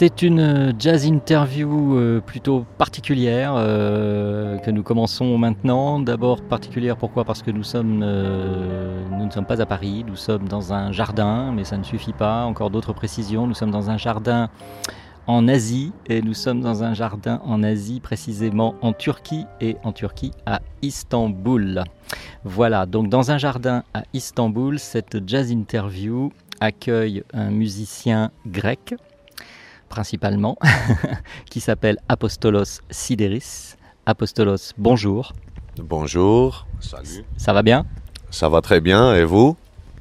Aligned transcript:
C'est 0.00 0.22
une 0.22 0.74
jazz 0.78 1.06
interview 1.06 1.96
euh, 1.96 2.20
plutôt 2.20 2.64
particulière 2.78 3.54
euh, 3.56 4.56
que 4.58 4.70
nous 4.70 4.84
commençons 4.84 5.36
maintenant. 5.38 5.98
D'abord 5.98 6.40
particulière 6.40 6.96
pourquoi? 6.96 7.24
Parce 7.24 7.42
que 7.42 7.50
euh, 7.50 9.04
nous 9.10 9.26
ne 9.26 9.30
sommes 9.32 9.44
pas 9.44 9.60
à 9.60 9.66
Paris, 9.66 10.04
nous 10.06 10.14
sommes 10.14 10.46
dans 10.46 10.72
un 10.72 10.92
jardin, 10.92 11.50
mais 11.50 11.64
ça 11.64 11.76
ne 11.76 11.82
suffit 11.82 12.12
pas. 12.12 12.44
Encore 12.44 12.70
d'autres 12.70 12.92
précisions. 12.92 13.48
Nous 13.48 13.54
sommes 13.54 13.72
dans 13.72 13.90
un 13.90 13.96
jardin 13.96 14.50
en 15.26 15.48
Asie 15.48 15.90
et 16.06 16.22
nous 16.22 16.34
sommes 16.34 16.60
dans 16.60 16.84
un 16.84 16.94
jardin 16.94 17.40
en 17.44 17.64
Asie 17.64 17.98
précisément 17.98 18.76
en 18.82 18.92
Turquie 18.92 19.46
et 19.60 19.78
en 19.82 19.90
Turquie 19.90 20.30
à 20.46 20.60
Istanbul. 20.80 21.82
Voilà, 22.44 22.86
donc 22.86 23.08
dans 23.08 23.32
un 23.32 23.38
jardin 23.38 23.82
à 23.94 24.04
Istanbul, 24.12 24.78
cette 24.78 25.28
jazz 25.28 25.50
interview 25.50 26.30
accueille 26.60 27.24
un 27.32 27.50
musicien 27.50 28.30
grec 28.46 28.94
principalement, 30.02 30.56
qui 31.50 31.58
s'appelle 31.58 31.98
Apostolos 32.08 32.82
Sideris. 32.88 33.74
Apostolos, 34.06 34.72
bonjour. 34.78 35.32
Bonjour. 35.82 36.68
Salut. 36.78 37.24
Ça 37.36 37.52
va 37.52 37.64
bien? 37.64 37.84
Ça 38.30 38.48
va 38.48 38.60
très 38.60 38.80
bien, 38.80 39.12
et 39.16 39.24
vous? 39.24 39.56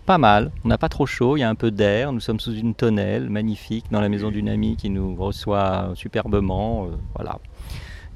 Pas 0.05 0.19
mal. 0.19 0.51
On 0.63 0.67
n'a 0.67 0.77
pas 0.77 0.87
trop 0.87 1.07
chaud, 1.07 1.35
il 1.35 1.39
y 1.39 1.43
a 1.43 1.49
un 1.49 1.55
peu 1.55 1.71
d'air. 1.71 2.11
Nous 2.13 2.19
sommes 2.19 2.39
sous 2.39 2.53
une 2.53 2.75
tonnelle 2.75 3.27
magnifique 3.31 3.85
dans 3.89 3.99
la 3.99 4.07
maison 4.07 4.29
d'une 4.29 4.49
amie 4.49 4.77
qui 4.77 4.91
nous 4.91 5.15
reçoit 5.15 5.89
superbement. 5.95 6.85
euh, 6.85 6.89
voilà. 7.15 7.39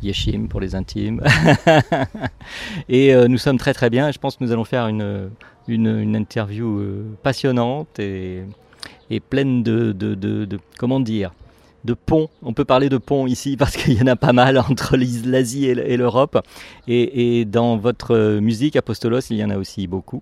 Yeshim 0.04 0.48
pour 0.50 0.60
les 0.62 0.76
intimes. 0.76 1.22
et 2.90 3.16
euh, 3.16 3.28
nous 3.28 3.40
sommes 3.40 3.58
très 3.58 3.74
très 3.74 3.90
bien. 3.90 4.12
Je 4.12 4.20
pense 4.20 4.36
que 4.38 4.44
nous 4.44 4.52
allons 4.52 4.66
faire 4.66 4.86
une, 4.88 5.32
une, 5.68 5.88
une 6.00 6.16
interview 6.16 6.78
euh, 6.80 7.06
passionnante 7.24 7.98
et, 7.98 8.44
et 9.10 9.20
pleine 9.20 9.64
de, 9.64 9.92
de, 9.94 10.14
de- 10.14 10.46
de- 10.46 10.60
comment 10.78 11.00
dire 11.00 11.32
de 11.84 11.94
ponts. 11.94 12.30
On 12.42 12.54
peut 12.54 12.66
parler 12.66 12.90
de 12.90 12.98
ponts 12.98 13.28
ici 13.28 13.58
parce 13.60 13.76
qu'il 13.76 13.94
y 13.94 14.02
en 14.02 14.08
a 14.08 14.16
pas 14.16 14.34
mal 14.34 14.58
entre 14.58 14.98
l'Asie 14.98 15.66
et 15.66 15.98
l'Europe. 15.98 16.40
Et, 16.88 17.40
et 17.40 17.46
dans 17.46 17.78
votre 17.78 18.16
euh, 18.16 18.42
musique, 18.42 18.76
Apostolos, 18.76 19.22
il 19.30 19.38
y 19.38 19.44
en 19.44 19.50
a 19.50 19.58
aussi 19.58 19.88
beaucoup. 19.88 20.22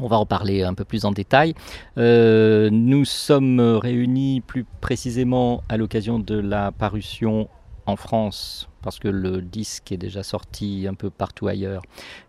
On 0.00 0.06
va 0.06 0.18
en 0.18 0.26
parler 0.26 0.62
un 0.62 0.74
peu 0.74 0.84
plus 0.84 1.04
en 1.04 1.10
détail. 1.10 1.54
Euh, 1.96 2.70
nous 2.70 3.04
sommes 3.04 3.60
réunis 3.60 4.40
plus 4.40 4.64
précisément 4.80 5.62
à 5.68 5.76
l'occasion 5.76 6.20
de 6.20 6.38
la 6.38 6.70
parution 6.70 7.48
en 7.86 7.96
France, 7.96 8.68
parce 8.82 8.98
que 8.98 9.08
le 9.08 9.40
disque 9.40 9.90
est 9.92 9.96
déjà 9.96 10.22
sorti 10.22 10.86
un 10.88 10.94
peu 10.94 11.10
partout 11.10 11.48
ailleurs, 11.48 11.82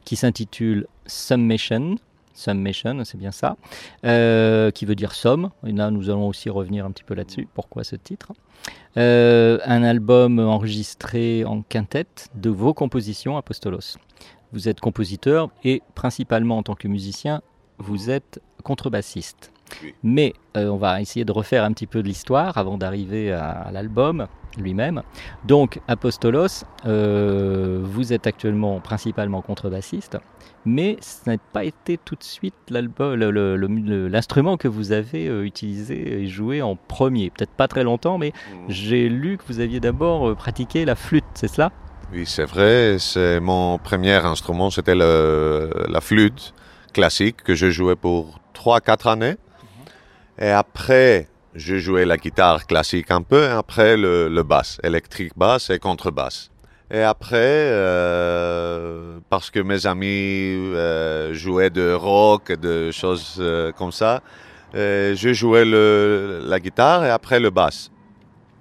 qui 0.05 0.15
s'intitule 0.15 0.87
Summation. 1.05 1.97
Summation, 2.39 3.03
c'est 3.03 3.17
bien 3.17 3.31
ça, 3.31 3.57
euh, 4.05 4.71
qui 4.71 4.85
veut 4.85 4.95
dire 4.95 5.13
somme. 5.13 5.51
Et 5.65 5.71
là, 5.71 5.91
nous 5.91 6.09
allons 6.09 6.27
aussi 6.27 6.49
revenir 6.49 6.85
un 6.85 6.91
petit 6.91 7.03
peu 7.03 7.13
là-dessus. 7.13 7.47
Pourquoi 7.53 7.83
ce 7.83 7.95
titre 7.95 8.31
Euh, 8.97 9.59
Un 9.65 9.83
album 9.83 10.39
enregistré 10.39 11.43
en 11.45 11.61
quintette 11.61 12.29
de 12.35 12.49
vos 12.49 12.73
compositions, 12.73 13.37
Apostolos. 13.37 13.97
Vous 14.51 14.69
êtes 14.69 14.79
compositeur 14.79 15.49
et 15.63 15.83
principalement 15.95 16.57
en 16.57 16.63
tant 16.63 16.75
que 16.75 16.87
musicien, 16.87 17.41
vous 17.77 18.09
êtes 18.09 18.41
contrebassiste. 18.63 19.51
Oui. 19.83 19.93
Mais 20.03 20.33
euh, 20.57 20.67
on 20.69 20.77
va 20.77 21.01
essayer 21.01 21.25
de 21.25 21.31
refaire 21.31 21.63
un 21.63 21.71
petit 21.73 21.87
peu 21.87 22.01
de 22.01 22.07
l'histoire 22.07 22.57
avant 22.57 22.77
d'arriver 22.77 23.31
à, 23.31 23.49
à 23.49 23.71
l'album 23.71 24.27
lui-même. 24.57 25.03
Donc, 25.45 25.79
Apostolos, 25.87 26.63
euh, 26.85 27.79
vous 27.83 28.13
êtes 28.13 28.25
actuellement 28.27 28.79
principalement 28.79 29.41
contrebassiste, 29.41 30.17
mais 30.65 30.97
ce 31.01 31.29
n'a 31.29 31.37
pas 31.53 31.63
été 31.63 31.97
tout 31.97 32.15
de 32.15 32.23
suite 32.23 32.55
l'album- 32.69 33.13
le- 33.13 33.29
le- 33.31 33.55
le- 33.55 33.67
le- 33.67 34.07
l'instrument 34.07 34.57
que 34.57 34.67
vous 34.67 34.91
avez 34.91 35.27
euh, 35.27 35.43
utilisé 35.45 36.21
et 36.23 36.27
joué 36.27 36.61
en 36.61 36.75
premier. 36.75 37.29
Peut-être 37.29 37.51
pas 37.51 37.67
très 37.67 37.83
longtemps, 37.83 38.17
mais 38.17 38.33
j'ai 38.67 39.07
lu 39.07 39.37
que 39.37 39.43
vous 39.47 39.59
aviez 39.59 39.79
d'abord 39.79 40.35
pratiqué 40.35 40.83
la 40.83 40.95
flûte, 40.95 41.25
c'est 41.35 41.47
cela? 41.47 41.71
Oui, 42.11 42.23
c'est 42.25 42.45
vrai. 42.45 42.97
C'est 42.99 43.39
mon 43.39 43.77
premier 43.77 44.15
instrument, 44.15 44.71
c'était 44.71 44.95
la 44.95 46.01
flûte 46.01 46.53
classique 46.91 47.43
que 47.43 47.53
je 47.53 47.69
jouais 47.69 47.95
pour 47.95 48.39
3-4 48.55 49.07
années. 49.07 49.35
Et 50.41 50.49
après, 50.49 51.27
je 51.55 51.77
jouais 51.77 52.05
la 52.05 52.17
guitare 52.17 52.65
classique 52.65 53.11
un 53.11 53.21
peu, 53.21 53.43
et 53.43 53.47
après 53.47 53.97
le, 53.97 54.29
le 54.29 54.43
basse, 54.43 54.79
électrique 54.83 55.33
basse 55.35 55.69
et 55.69 55.79
contrebasse. 55.79 56.49
Et 56.91 57.03
après, 57.03 57.37
euh, 57.37 59.19
parce 59.29 59.51
que 59.51 59.59
mes 59.59 59.85
amis 59.85 60.07
euh, 60.07 61.33
jouaient 61.33 61.69
de 61.69 61.93
rock 61.93 62.49
et 62.49 62.57
de 62.57 62.89
choses 62.91 63.35
euh, 63.39 63.71
comme 63.71 63.91
ça, 63.91 64.21
je 64.73 65.31
jouais 65.33 65.65
le, 65.65 66.41
la 66.43 66.59
guitare 66.59 67.05
et 67.05 67.09
après 67.09 67.39
le 67.39 67.49
basse. 67.49 67.91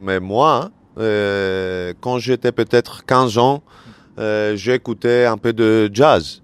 Mais 0.01 0.21
moi, 0.21 0.71
quand 0.97 2.19
j'étais 2.19 2.53
peut-être 2.53 3.05
15 3.05 3.39
ans, 3.39 3.63
j'écoutais 4.55 5.27
un 5.27 5.37
peu 5.37 5.53
de 5.53 5.91
jazz. 5.93 6.43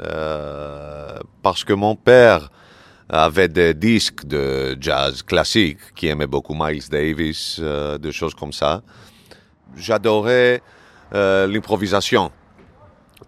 Euh, 0.00 1.18
parce 1.42 1.64
que 1.64 1.72
mon 1.72 1.94
père 1.96 2.50
avait 3.12 3.48
des 3.48 3.74
disques 3.74 4.24
de 4.24 4.76
jazz 4.80 5.22
classique 5.22 5.78
qui 5.94 6.08
aimait 6.08 6.26
beaucoup 6.26 6.54
Miles 6.54 6.88
Davis, 6.90 7.58
euh, 7.62 7.98
des 7.98 8.10
choses 8.12 8.34
comme 8.34 8.52
ça. 8.52 8.82
J'adorais 9.76 10.62
euh, 11.14 11.46
l'improvisation 11.46 12.30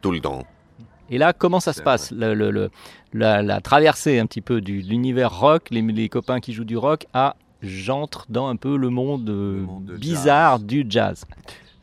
tout 0.00 0.10
le 0.10 0.20
temps. 0.20 0.42
Et 1.10 1.18
là, 1.18 1.32
comment 1.34 1.60
ça 1.60 1.72
se 1.74 1.82
passe? 1.82 2.10
le- 2.10 2.34
le- 2.34 2.50
le- 2.50 2.70
la, 3.12 3.42
la 3.42 3.60
traversée 3.60 4.18
un 4.18 4.26
petit 4.26 4.40
peu 4.40 4.60
de 4.60 4.72
l'univers 4.72 5.38
rock, 5.38 5.68
les, 5.70 5.82
les 5.82 6.08
copains 6.08 6.40
qui 6.40 6.52
jouent 6.52 6.64
du 6.64 6.76
rock, 6.78 7.06
à 7.12 7.36
j'entre 7.62 8.26
dans 8.30 8.48
un 8.48 8.56
peu 8.56 8.76
le 8.76 8.88
monde, 8.88 9.28
euh, 9.28 9.60
monde 9.60 9.92
bizarre 9.98 10.58
jazz. 10.58 10.66
du 10.66 10.86
jazz. 10.88 11.24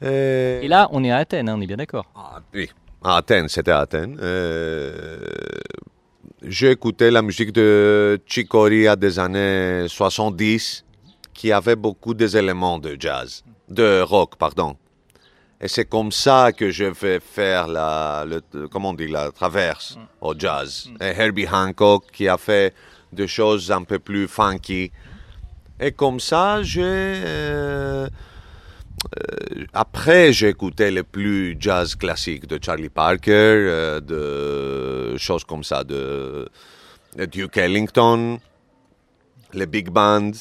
Et, 0.02 0.62
Et 0.64 0.68
là, 0.68 0.90
on 0.92 1.04
est 1.04 1.12
à 1.12 1.18
Athènes, 1.18 1.50
hein, 1.50 1.56
on 1.58 1.62
est 1.62 1.68
bien 1.68 1.78
d'accord. 1.78 2.06
Ah, 2.16 2.42
oui, 2.54 2.70
à 3.04 3.18
Athènes, 3.18 3.48
c'était 3.48 3.72
à 3.72 3.80
Athènes. 3.80 4.18
Euh, 4.22 5.20
J'écoutais 6.44 7.12
la 7.12 7.22
musique 7.22 7.52
de 7.52 8.20
Chick 8.26 8.48
Corea 8.48 8.96
des 8.96 9.20
années 9.20 9.86
70 9.88 10.84
qui 11.36 11.52
avait 11.52 11.76
beaucoup 11.76 12.16
des 12.16 12.36
éléments 12.36 12.80
de 12.80 12.98
jazz, 13.00 13.44
de 13.70 14.02
rock, 14.02 14.38
pardon. 14.38 14.76
Et 15.62 15.68
c'est 15.68 15.86
comme 15.86 16.12
ça 16.12 16.52
que 16.52 16.72
je 16.72 16.86
vais 16.86 17.20
faire 17.20 17.68
la, 17.68 18.26
le, 18.28 18.68
comment 18.68 18.90
on 18.90 18.94
dit, 18.96 19.08
la 19.08 19.32
traverse 19.32 20.00
au 20.20 20.34
jazz. 20.36 20.90
Et 21.00 21.14
Herbie 21.16 21.48
Hancock 21.48 22.06
qui 22.12 22.28
a 22.28 22.40
fait 22.40 22.74
des 23.14 23.28
choses 23.28 23.72
un 23.72 23.84
peu 23.84 24.00
plus 24.00 24.28
funky. 24.28 24.92
Et 25.80 25.92
comme 25.92 26.20
ça, 26.20 26.64
j'ai... 26.64 26.82
euh, 26.84 28.08
après, 29.74 30.32
j'ai 30.34 30.50
écouté 30.50 30.92
le 30.92 31.04
plus 31.04 31.56
jazz 31.60 31.96
classique 31.96 32.48
de 32.48 32.60
Charlie 32.64 32.90
Parker, 32.90 33.32
euh, 33.32 34.00
de 34.00 35.18
choses 35.18 35.44
comme 35.44 35.64
ça, 35.64 35.84
de 35.84 36.48
Duke 37.32 37.58
Ellington, 37.58 38.40
les 39.54 39.66
big 39.66 39.90
bands. 39.90 40.32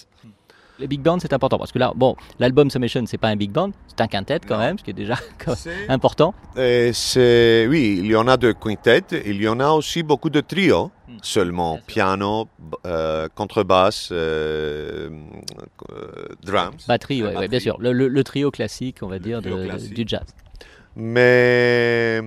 Les 0.80 0.88
big 0.88 1.00
bands, 1.02 1.18
c'est 1.20 1.32
important 1.32 1.58
parce 1.58 1.70
que 1.72 1.78
là, 1.78 1.92
bon, 1.94 2.16
l'album 2.38 2.70
Summation, 2.70 3.04
c'est 3.06 3.18
pas 3.18 3.28
un 3.28 3.36
big 3.36 3.50
band, 3.52 3.70
c'est 3.86 4.00
un 4.00 4.06
quintet 4.08 4.40
quand 4.48 4.56
Non. 4.56 4.60
même, 4.64 4.78
ce 4.78 4.84
qui 4.84 4.90
est 4.90 4.94
déjà 4.94 5.14
important. 5.88 6.32
Et 6.56 6.90
c'est, 6.94 7.66
oui, 7.68 7.98
il 8.00 8.06
y 8.06 8.16
en 8.16 8.26
a 8.26 8.36
de 8.38 8.52
quintettes, 8.52 9.14
il 9.26 9.40
y 9.42 9.46
en 9.46 9.60
a 9.60 9.68
aussi 9.70 10.02
beaucoup 10.02 10.30
de 10.30 10.40
trios, 10.40 10.90
seulement 11.22 11.72
Bien 11.74 11.78
sûr. 11.80 11.86
piano, 11.86 12.48
euh, 12.86 13.28
contrebasse, 13.34 14.08
euh, 14.10 15.10
euh, 15.92 16.06
drums. 16.42 16.86
Batterie, 16.88 17.22
ouais, 17.22 17.46
bien 17.48 17.60
sûr. 17.60 17.76
Le, 17.78 17.92
le- 17.92 18.08
le 18.08 18.24
trio 18.24 18.50
classique, 18.50 18.98
on 19.02 19.08
va 19.08 19.18
dire, 19.18 19.42
de- 19.42 19.50
de- 19.50 19.94
du 19.94 20.04
jazz. 20.06 20.24
Mais 20.96 22.22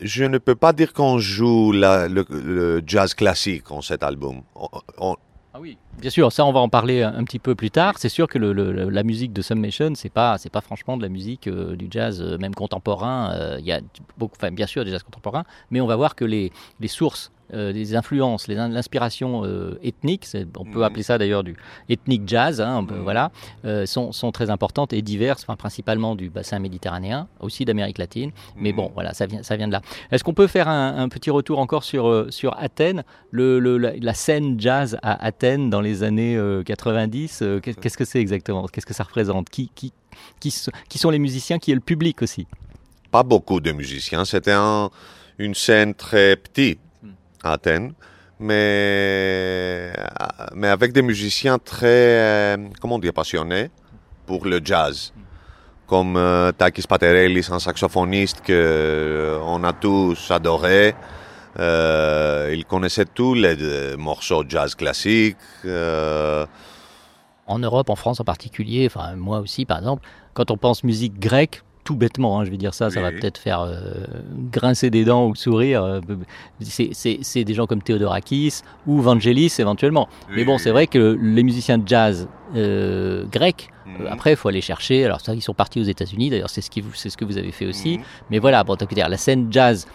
je 0.00 0.24
ne 0.24 0.38
peux 0.38 0.54
pas 0.54 0.72
dire 0.72 0.92
qu'on 0.92 1.18
joue 1.18 1.72
la- 1.72 2.06
le, 2.08 2.24
le 2.30 2.82
jazz 2.86 3.14
classique 3.14 3.70
en 3.70 3.80
cet 3.82 4.02
album. 4.02 4.42
On- 4.54 4.68
on- 4.98 5.16
Ah 5.56 5.58
oui, 5.58 5.78
bien 5.98 6.10
sûr, 6.10 6.30
ça 6.32 6.44
on 6.44 6.52
va 6.52 6.60
en 6.60 6.68
parler 6.68 7.02
un, 7.02 7.24
petit 7.24 7.38
peu 7.38 7.54
plus 7.54 7.70
tard. 7.70 7.94
C'est 7.96 8.10
sûr 8.10 8.28
que 8.28 8.36
la 8.36 9.02
musique 9.02 9.32
de 9.32 9.40
Summation, 9.40 9.94
c'est 9.94 10.10
pas, 10.10 10.36
c'est 10.36 10.50
pas 10.50 10.60
franchement 10.60 10.98
de 10.98 11.02
la 11.02 11.08
musique 11.08 11.46
euh, 11.46 11.76
du 11.76 11.88
jazz, 11.90 12.20
euh, 12.20 12.36
même 12.36 12.54
contemporain. 12.54 13.32
Euh, 13.32 13.56
Il 13.58 13.64
y 13.64 13.72
a 13.72 13.80
beaucoup, 14.18 14.36
bien 14.52 14.66
sûr, 14.66 14.84
du 14.84 14.90
jazz 14.90 15.02
contemporain, 15.02 15.44
mais 15.70 15.80
on 15.80 15.86
va 15.86 15.96
voir 15.96 16.14
que 16.14 16.26
les 16.26 16.52
sources, 16.88 17.32
euh, 17.54 17.72
les 17.72 17.94
influences, 17.94 18.48
les 18.48 18.56
in- 18.56 18.68
l'inspiration 18.68 19.42
euh, 19.44 19.78
ethnique, 19.82 20.26
on 20.58 20.64
peut 20.64 20.78
Mhm. 20.78 20.82
appeler 20.82 21.02
ça 21.02 21.18
d'ailleurs 21.18 21.44
du 21.44 21.56
ethnic 21.88 22.22
jazz, 22.26 22.60
hein, 22.60 22.82
Mhm. 22.82 23.00
voilà, 23.02 23.30
euh, 23.64 23.86
sont, 23.86 24.12
sont 24.12 24.32
très 24.32 24.50
importantes 24.50 24.92
et 24.92 25.02
diverses, 25.02 25.42
enfin, 25.42 25.56
principalement 25.56 26.14
du 26.14 26.30
bassin 26.30 26.58
méditerranéen, 26.58 27.28
aussi 27.40 27.64
d'Amérique 27.64 27.98
latine. 27.98 28.30
Mais 28.56 28.70
Mhm. 28.70 28.76
bon, 28.76 28.90
voilà, 28.94 29.14
ça 29.14 29.26
vient, 29.26 29.42
ça 29.42 29.56
vient 29.56 29.68
de 29.68 29.72
là. 29.72 29.82
Est-ce 30.10 30.24
qu'on 30.24 30.34
peut 30.34 30.46
faire 30.46 30.68
un, 30.68 30.96
un 30.98 31.08
petit 31.08 31.30
retour 31.30 31.58
encore 31.58 31.84
sur, 31.84 32.08
euh, 32.08 32.26
sur 32.30 32.56
Athènes, 32.58 33.04
le, 33.30 33.58
le- 33.58 33.78
la, 33.78 33.92
la 33.96 34.14
scène 34.14 34.58
jazz 34.60 34.98
à 35.02 35.24
Athènes 35.24 35.70
dans 35.70 35.80
les 35.80 36.02
années 36.02 36.36
euh, 36.36 36.62
90 36.62 37.40
euh, 37.42 37.60
qu'est- 37.60 37.78
Qu'est-ce 37.80 37.96
que 37.98 38.04
c'est 38.04 38.20
exactement? 38.20 38.66
Qu'est-ce 38.66 38.86
que 38.86 38.94
ça 38.94 39.04
représente? 39.04 39.50
Qui, 39.50 39.70
qui, 39.74 39.92
qui, 40.40 40.50
so- 40.50 40.70
qui 40.88 40.98
sont 40.98 41.10
les 41.10 41.18
musiciens 41.18 41.58
Qui 41.58 41.70
est 41.72 41.74
le 41.74 41.80
public 41.80 42.22
aussi? 42.22 42.46
Pas 43.10 43.22
beaucoup 43.22 43.60
de 43.60 43.72
musiciens. 43.72 44.24
C'était 44.24 44.52
un- 44.52 44.90
une 45.38 45.54
scène 45.54 45.94
très 45.94 46.36
petite 46.36 46.80
Athènes, 47.52 47.92
mais, 48.38 49.92
mais 50.54 50.68
avec 50.68 50.92
des 50.92 51.02
musiciens 51.02 51.58
très, 51.58 51.86
euh, 51.86 52.56
comment 52.80 52.98
dire, 52.98 53.12
passionnés 53.12 53.70
pour 54.26 54.44
le 54.46 54.60
jazz. 54.62 55.12
Comme 55.86 56.16
euh, 56.16 56.50
Takis 56.50 56.82
Paterelis, 56.82 57.46
un 57.50 57.60
saxophoniste 57.60 58.40
que 58.40 58.52
euh, 58.52 59.38
on 59.44 59.62
a 59.62 59.72
tous 59.72 60.30
adoré. 60.30 60.94
Il 61.58 62.64
connaissait 62.68 63.06
tous 63.06 63.34
les 63.34 63.96
morceaux 63.96 64.44
jazz 64.48 64.74
classiques. 64.74 65.36
euh, 65.64 66.44
En 67.46 67.58
Europe, 67.60 67.88
en 67.88 67.96
France 67.96 68.18
en 68.20 68.24
particulier, 68.24 68.86
enfin 68.86 69.14
moi 69.16 69.38
aussi 69.38 69.64
par 69.64 69.78
exemple, 69.78 70.02
quand 70.34 70.50
on 70.50 70.56
pense 70.56 70.82
musique 70.82 71.18
grecque, 71.18 71.62
tout 71.86 71.96
bêtement, 71.96 72.38
hein, 72.40 72.44
je 72.44 72.50
vais 72.50 72.56
dire 72.58 72.74
ça, 72.74 72.90
ça 72.90 73.00
va 73.00 73.08
Oui. 73.08 73.14
peut-être 73.20 73.38
faire 73.38 73.60
euh, 73.60 74.04
grincer 74.52 74.90
des 74.90 75.04
dents 75.04 75.26
ou 75.28 75.34
sourire. 75.34 75.82
euh, 75.84 76.00
c'est- 76.60 77.44
des 77.44 77.54
gens 77.54 77.66
comme 77.66 77.80
Theodorakis 77.80 78.60
ou 78.86 79.00
Vangelis 79.00 79.54
éventuellement. 79.58 80.08
Mais 80.34 80.44
bon, 80.44 80.58
c'est 80.58 80.70
vrai 80.72 80.86
que 80.88 81.16
les 81.22 81.42
musiciens 81.42 81.78
de 81.78 81.86
jazz 81.88 82.28
euh, 82.56 83.24
grecs, 83.30 83.68
Mhm. 83.86 84.06
après, 84.10 84.30
il 84.32 84.36
faut 84.36 84.48
aller 84.48 84.60
chercher. 84.60 85.04
Alors, 85.04 85.20
ça, 85.20 85.34
ils 85.34 85.40
sont 85.42 85.54
partis 85.54 85.80
aux 85.80 85.84
États-Unis. 85.84 86.30
D'ailleurs, 86.30 86.50
c'est 86.50 86.60
ce, 86.60 86.70
qui 86.70 86.80
vous- 86.80 86.94
c'est 86.94 87.08
ce 87.10 87.16
que 87.16 87.24
vous 87.24 87.38
avez 87.38 87.52
fait 87.52 87.66
aussi. 87.66 87.98
Mhm. 87.98 88.04
Mais 88.30 88.38
voilà, 88.38 88.62
bon, 88.64 88.76
la 89.08 89.16
scène 89.16 89.48
jazz 89.50 89.86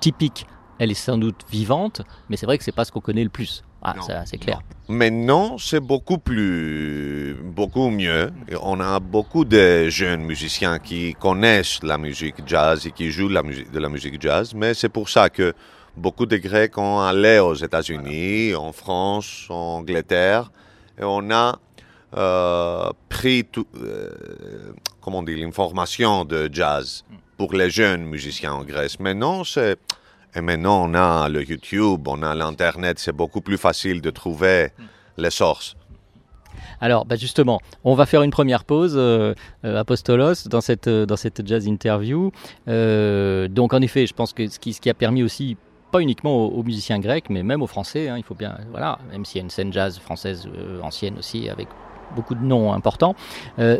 typique, 0.00 0.46
elle 0.78 0.90
est 0.90 0.94
sans 0.94 1.18
doute 1.18 1.44
vivante, 1.50 2.02
mais 2.28 2.36
c'est 2.36 2.46
vrai 2.46 2.58
que 2.58 2.64
c'est 2.64 2.72
pas 2.72 2.84
ce 2.84 2.92
qu'on 2.92 3.00
connaît 3.00 3.24
le 3.24 3.30
plus. 3.30 3.64
Ah, 3.82 3.94
Non, 3.96 4.02
ça, 4.02 4.26
c'est 4.26 4.38
clair. 4.38 4.60
Maintenant, 4.88 5.56
c'est 5.58 5.80
beaucoup 5.80 6.18
plus, 6.18 7.36
beaucoup 7.42 7.90
mieux. 7.90 8.32
On 8.62 8.80
a 8.80 8.98
beaucoup 8.98 9.44
de 9.44 9.88
jeunes 9.88 10.22
musiciens 10.22 10.78
qui 10.80 11.14
connaissent 11.14 11.82
la 11.82 11.96
musique 11.96 12.36
jazz 12.46 12.86
et 12.86 12.90
qui 12.90 13.10
jouent 13.10 13.28
la 13.28 13.42
musique, 13.42 13.70
de 13.70 13.78
la 13.78 13.88
musique 13.88 14.20
jazz, 14.20 14.52
mais 14.54 14.74
c'est 14.74 14.88
pour 14.88 15.08
ça 15.08 15.30
que 15.30 15.52
beaucoup 15.96 16.26
de 16.26 16.36
Grecs 16.38 16.76
ont 16.76 17.00
allé 17.00 17.38
aux 17.38 17.54
États-Unis, 17.54 18.54
en 18.54 18.72
France, 18.72 19.46
en 19.48 19.78
Angleterre, 19.78 20.50
et 21.00 21.04
on 21.04 21.30
a 21.30 21.58
euh, 22.16 22.90
pris 23.08 23.44
tout, 23.44 23.66
euh, 23.76 24.72
comment 25.00 25.22
dire, 25.22 25.38
l'information 25.38 26.24
de 26.24 26.48
jazz 26.50 27.04
pour 27.36 27.52
les 27.52 27.70
jeunes 27.70 28.04
musiciens 28.04 28.54
en 28.54 28.64
Grèce. 28.64 28.98
Maintenant, 28.98 29.44
c'est 29.44 29.78
et 30.34 30.40
maintenant, 30.40 30.84
on 30.84 30.94
a 30.94 31.28
le 31.28 31.42
YouTube, 31.42 32.06
on 32.06 32.22
a 32.22 32.34
l'Internet, 32.34 32.98
c'est 32.98 33.12
beaucoup 33.12 33.40
plus 33.40 33.58
facile 33.58 34.00
de 34.00 34.10
trouver 34.10 34.70
les 35.16 35.30
sources. 35.30 35.76
Alors, 36.80 37.06
bah 37.06 37.16
justement, 37.16 37.60
on 37.84 37.94
va 37.94 38.06
faire 38.06 38.22
une 38.22 38.30
première 38.30 38.64
pause, 38.64 38.94
euh, 38.96 39.34
euh, 39.64 39.80
Apostolos, 39.80 40.48
dans 40.48 40.60
cette, 40.60 40.86
euh, 40.86 41.06
dans 41.06 41.16
cette 41.16 41.46
jazz 41.46 41.66
interview. 41.66 42.30
Euh, 42.68 43.48
donc, 43.48 43.74
en 43.74 43.80
effet, 43.80 44.06
je 44.06 44.14
pense 44.14 44.32
que 44.32 44.48
ce 44.48 44.58
qui, 44.58 44.72
ce 44.72 44.80
qui 44.80 44.90
a 44.90 44.94
permis 44.94 45.22
aussi, 45.22 45.56
pas 45.90 46.00
uniquement 46.00 46.36
aux, 46.36 46.50
aux 46.50 46.62
musiciens 46.62 47.00
grecs, 47.00 47.30
mais 47.30 47.42
même 47.42 47.62
aux 47.62 47.66
Français, 47.66 48.08
hein, 48.08 48.16
il 48.16 48.22
faut 48.22 48.34
bien, 48.34 48.58
voilà, 48.70 48.98
même 49.10 49.24
s'il 49.24 49.38
y 49.38 49.40
a 49.40 49.44
une 49.44 49.50
scène 49.50 49.72
jazz 49.72 49.98
française 49.98 50.48
euh, 50.54 50.80
ancienne 50.82 51.18
aussi, 51.18 51.48
avec 51.48 51.68
beaucoup 52.14 52.34
de 52.34 52.44
noms 52.44 52.72
importants, 52.72 53.14
euh, 53.58 53.78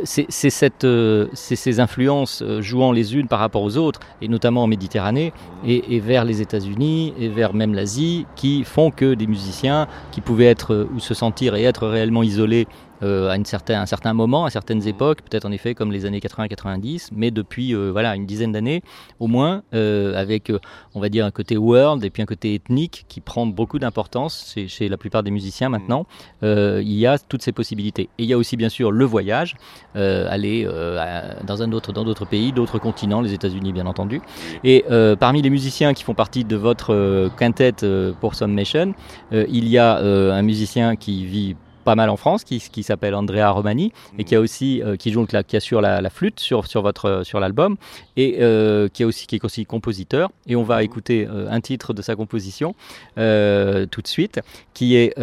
euh, 0.85 1.27
c'est 1.33 1.57
ces 1.57 1.81
influences 1.81 2.43
euh, 2.43 2.61
jouant 2.61 2.93
les 2.93 3.17
unes 3.17 3.29
par 3.29 3.39
rapport 3.39 3.63
aux 3.63 3.77
autres, 3.77 4.01
et 4.21 4.29
notamment 4.29 4.65
en 4.65 4.67
Méditerranée, 4.67 5.33
et, 5.67 5.97
et 5.97 6.01
vers 6.01 6.25
les 6.25 6.41
États-Unis, 6.41 7.15
et 7.19 7.29
vers 7.29 7.55
même 7.55 7.75
l'Asie, 7.75 8.27
qui 8.37 8.65
font 8.65 8.91
que 8.91 9.15
des 9.15 9.27
musiciens 9.27 9.87
qui 10.13 10.21
pouvaient 10.21 10.47
être 10.47 10.89
ou 10.95 11.01
se 11.01 11.15
sentir 11.15 11.55
et 11.55 11.65
être 11.65 11.87
réellement 11.87 12.23
isolés 12.23 12.67
euh, 13.03 13.29
à 13.31 13.37
une 13.37 13.45
certain, 13.45 13.81
un 13.81 13.87
certain 13.87 14.13
moment, 14.13 14.45
à 14.45 14.51
certaines 14.51 14.87
époques, 14.89 15.23
peut-être 15.23 15.45
en 15.45 15.53
effet 15.53 15.75
comme 15.75 15.93
les 15.93 16.05
années 16.07 16.19
80-90, 16.21 17.09
mais 17.15 17.31
depuis 17.31 17.75
euh, 17.75 17.91
voilà 17.91 18.15
une 18.17 18.27
dizaine 18.27 18.53
d'années 18.53 18.83
au 19.21 19.27
moins, 19.27 19.63
euh, 19.75 20.15
avec 20.21 20.53
on 20.95 21.01
va 21.01 21.09
dire 21.09 21.25
un 21.25 21.31
côté 21.31 21.57
world 21.57 22.05
et 22.05 22.11
puis 22.11 22.23
un 22.23 22.27
côté 22.27 22.55
ethnique 22.55 23.05
qui 23.09 23.21
prend 23.21 23.47
beaucoup 23.47 23.79
d'importance 23.79 24.53
chez, 24.55 24.69
chez 24.69 24.89
la 24.89 24.97
plupart 24.97 25.23
des 25.23 25.31
musiciens 25.31 25.69
maintenant. 25.69 26.07
Euh, 26.43 26.81
il 26.85 26.95
y 26.95 27.07
a 27.07 27.19
toutes 27.19 27.43
ces 27.43 27.53
possibilités. 27.53 28.09
Et 28.19 28.25
il 28.25 28.27
y 28.27 28.33
a 28.33 28.39
aussi 28.39 28.57
bien 28.57 28.69
sûr 28.69 28.91
le 28.93 29.05
voyage, 29.05 29.57
aller 29.95 30.67
à- 30.67 31.43
dans 31.45 31.63
un 31.63 31.73
autre, 31.73 31.93
dans 31.93 32.05
d'autres 32.05 32.25
pays, 32.25 32.53
d'autres 32.53 32.79
continents, 32.79 33.21
les 33.21 33.35
États-Unis 33.35 33.73
bien 33.73 33.87
entendu. 33.87 34.21
Et 34.65 34.85
parmi 35.19 35.43
les 35.43 35.51
musiciens 35.51 35.95
qui 35.95 36.05
font 36.05 36.15
partie 36.15 36.45
de 36.45 36.57
votre 36.57 37.31
quintette 37.37 37.85
pour 38.21 38.35
Summation, 38.35 38.95
il 39.33 39.69
y 39.69 39.79
a 39.79 39.99
un 39.99 40.43
musicien 40.43 40.97
qui 40.97 41.25
vit 41.25 41.57
pas 41.89 41.95
mal 41.95 42.11
en 42.11 42.19
France, 42.19 42.45
qui, 42.45 42.59
qui 42.59 42.83
s'appelle 42.83 43.15
Andrea 43.15 43.49
Romani, 43.51 43.95
et 44.19 44.25
qui 44.25 44.35
a 44.35 44.41
aussi 44.41 44.83
euh, 44.83 44.97
qui 44.97 45.11
joue 45.11 45.21
donc 45.21 45.33
la, 45.33 45.43
qui 45.43 45.57
assure 45.57 45.81
la, 45.81 46.03
la 46.03 46.11
flûte 46.11 46.39
sur 46.39 46.67
sur 46.67 46.83
votre 46.83 47.07
euh, 47.07 47.25
sur 47.25 47.41
l'album, 47.41 47.79
et 48.15 48.31
euh, 48.43 48.89
qui 48.93 49.05
est 49.05 49.07
aussi 49.07 49.27
qui 49.27 49.37
est 49.37 49.45
aussi 49.45 49.65
compositeur. 49.65 50.29
Et 50.47 50.55
on 50.55 50.65
va 50.65 50.83
écouter 50.83 51.27
euh, 51.27 51.57
un 51.57 51.63
titre 51.63 51.95
de 51.95 52.03
sa 52.03 52.15
composition 52.15 52.75
tout 53.15 54.03
de 54.03 54.07
suite, 54.17 54.41
qui 54.75 54.97
est 54.97 55.15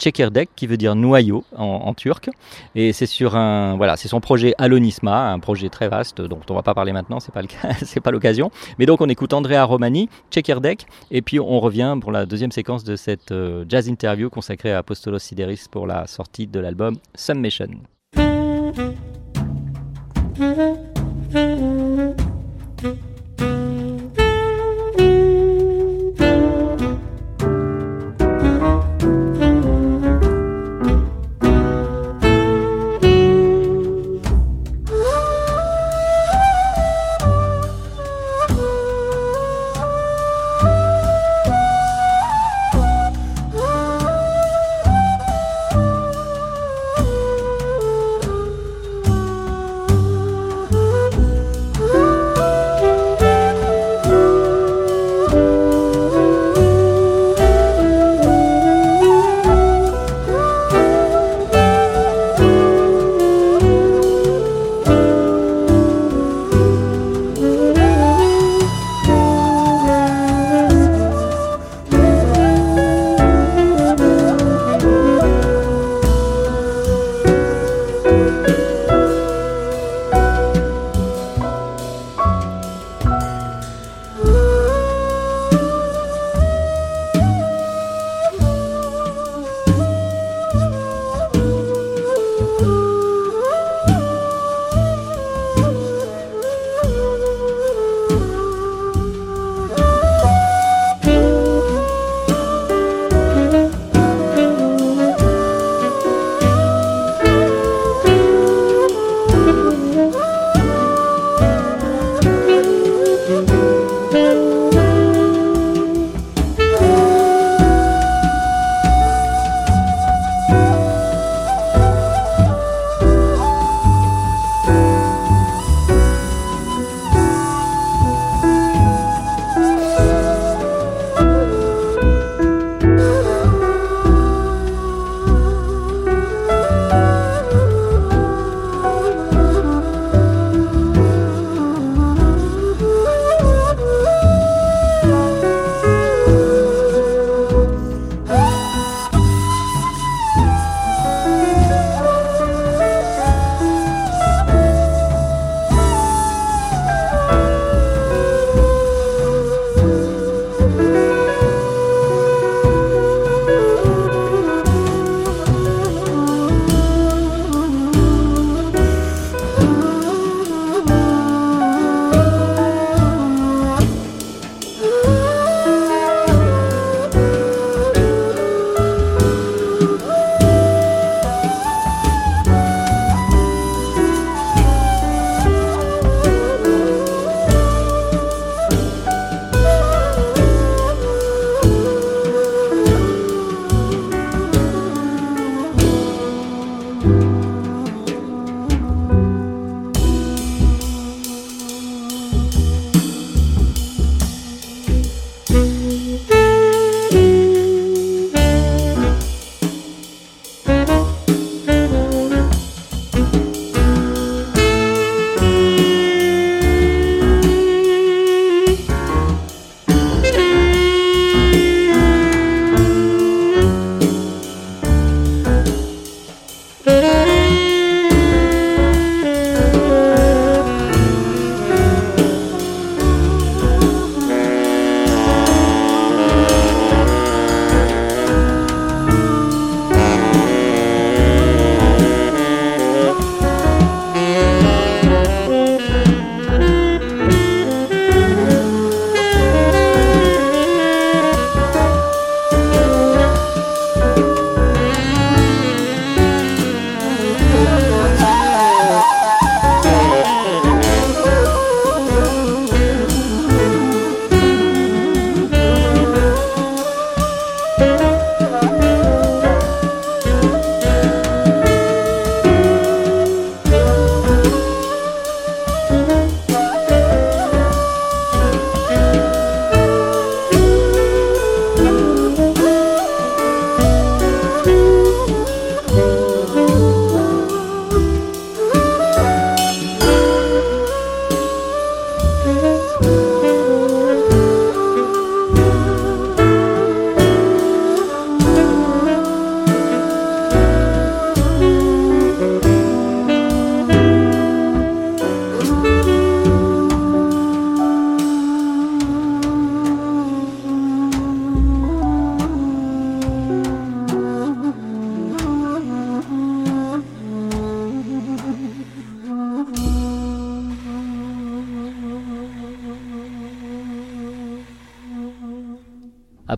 Çekirdek, 0.00 0.48
qui 0.56 0.66
veut 0.66 0.78
dire 0.78 0.96
noyau 0.96 1.44
en, 1.56 1.94
turc. 1.94 2.30
Et 2.74 2.92
c'est 2.92 3.06
sur 3.06 3.36
un 3.36 3.76
voilà, 3.76 3.96
c'est 3.96 4.08
son 4.08 4.20
projet 4.20 4.54
Alonisma, 4.58 5.30
un 5.30 5.38
projet 5.38 5.68
très 5.68 5.88
vaste 5.88 6.20
dont 6.20 6.40
on 6.48 6.54
va 6.54 6.62
pas 6.62 6.74
parler 6.74 6.92
maintenant, 6.92 7.20
c'est 7.20 7.32
pas 7.32 7.42
le 7.42 7.48
cas, 7.48 7.74
c'est 7.84 8.00
pas 8.00 8.10
l'occasion. 8.10 8.50
Mais 8.78 8.86
donc 8.86 9.00
on 9.00 9.08
écoute 9.08 9.32
Andrea 9.32 9.62
Romani, 9.64 10.08
Çekirdek, 10.30 10.86
et 11.10 11.22
puis 11.22 11.38
on 11.38 11.60
revient 11.60 11.98
pour 12.00 12.12
la 12.12 12.26
deuxième 12.26 12.50
séquence 12.50 12.82
de 12.82 12.96
cette 12.96 13.30
euh, 13.30 13.64
jazz 13.68 13.88
interview 13.88 14.30
consacrée 14.30 14.72
à 14.72 14.78
Apostolos 14.78 15.18
Sideris 15.18 15.66
pour 15.70 15.86
la 15.86 16.06
sortie 16.06 16.46
de 16.46 16.58
l'album 16.58 16.96
Summation. 17.14 17.68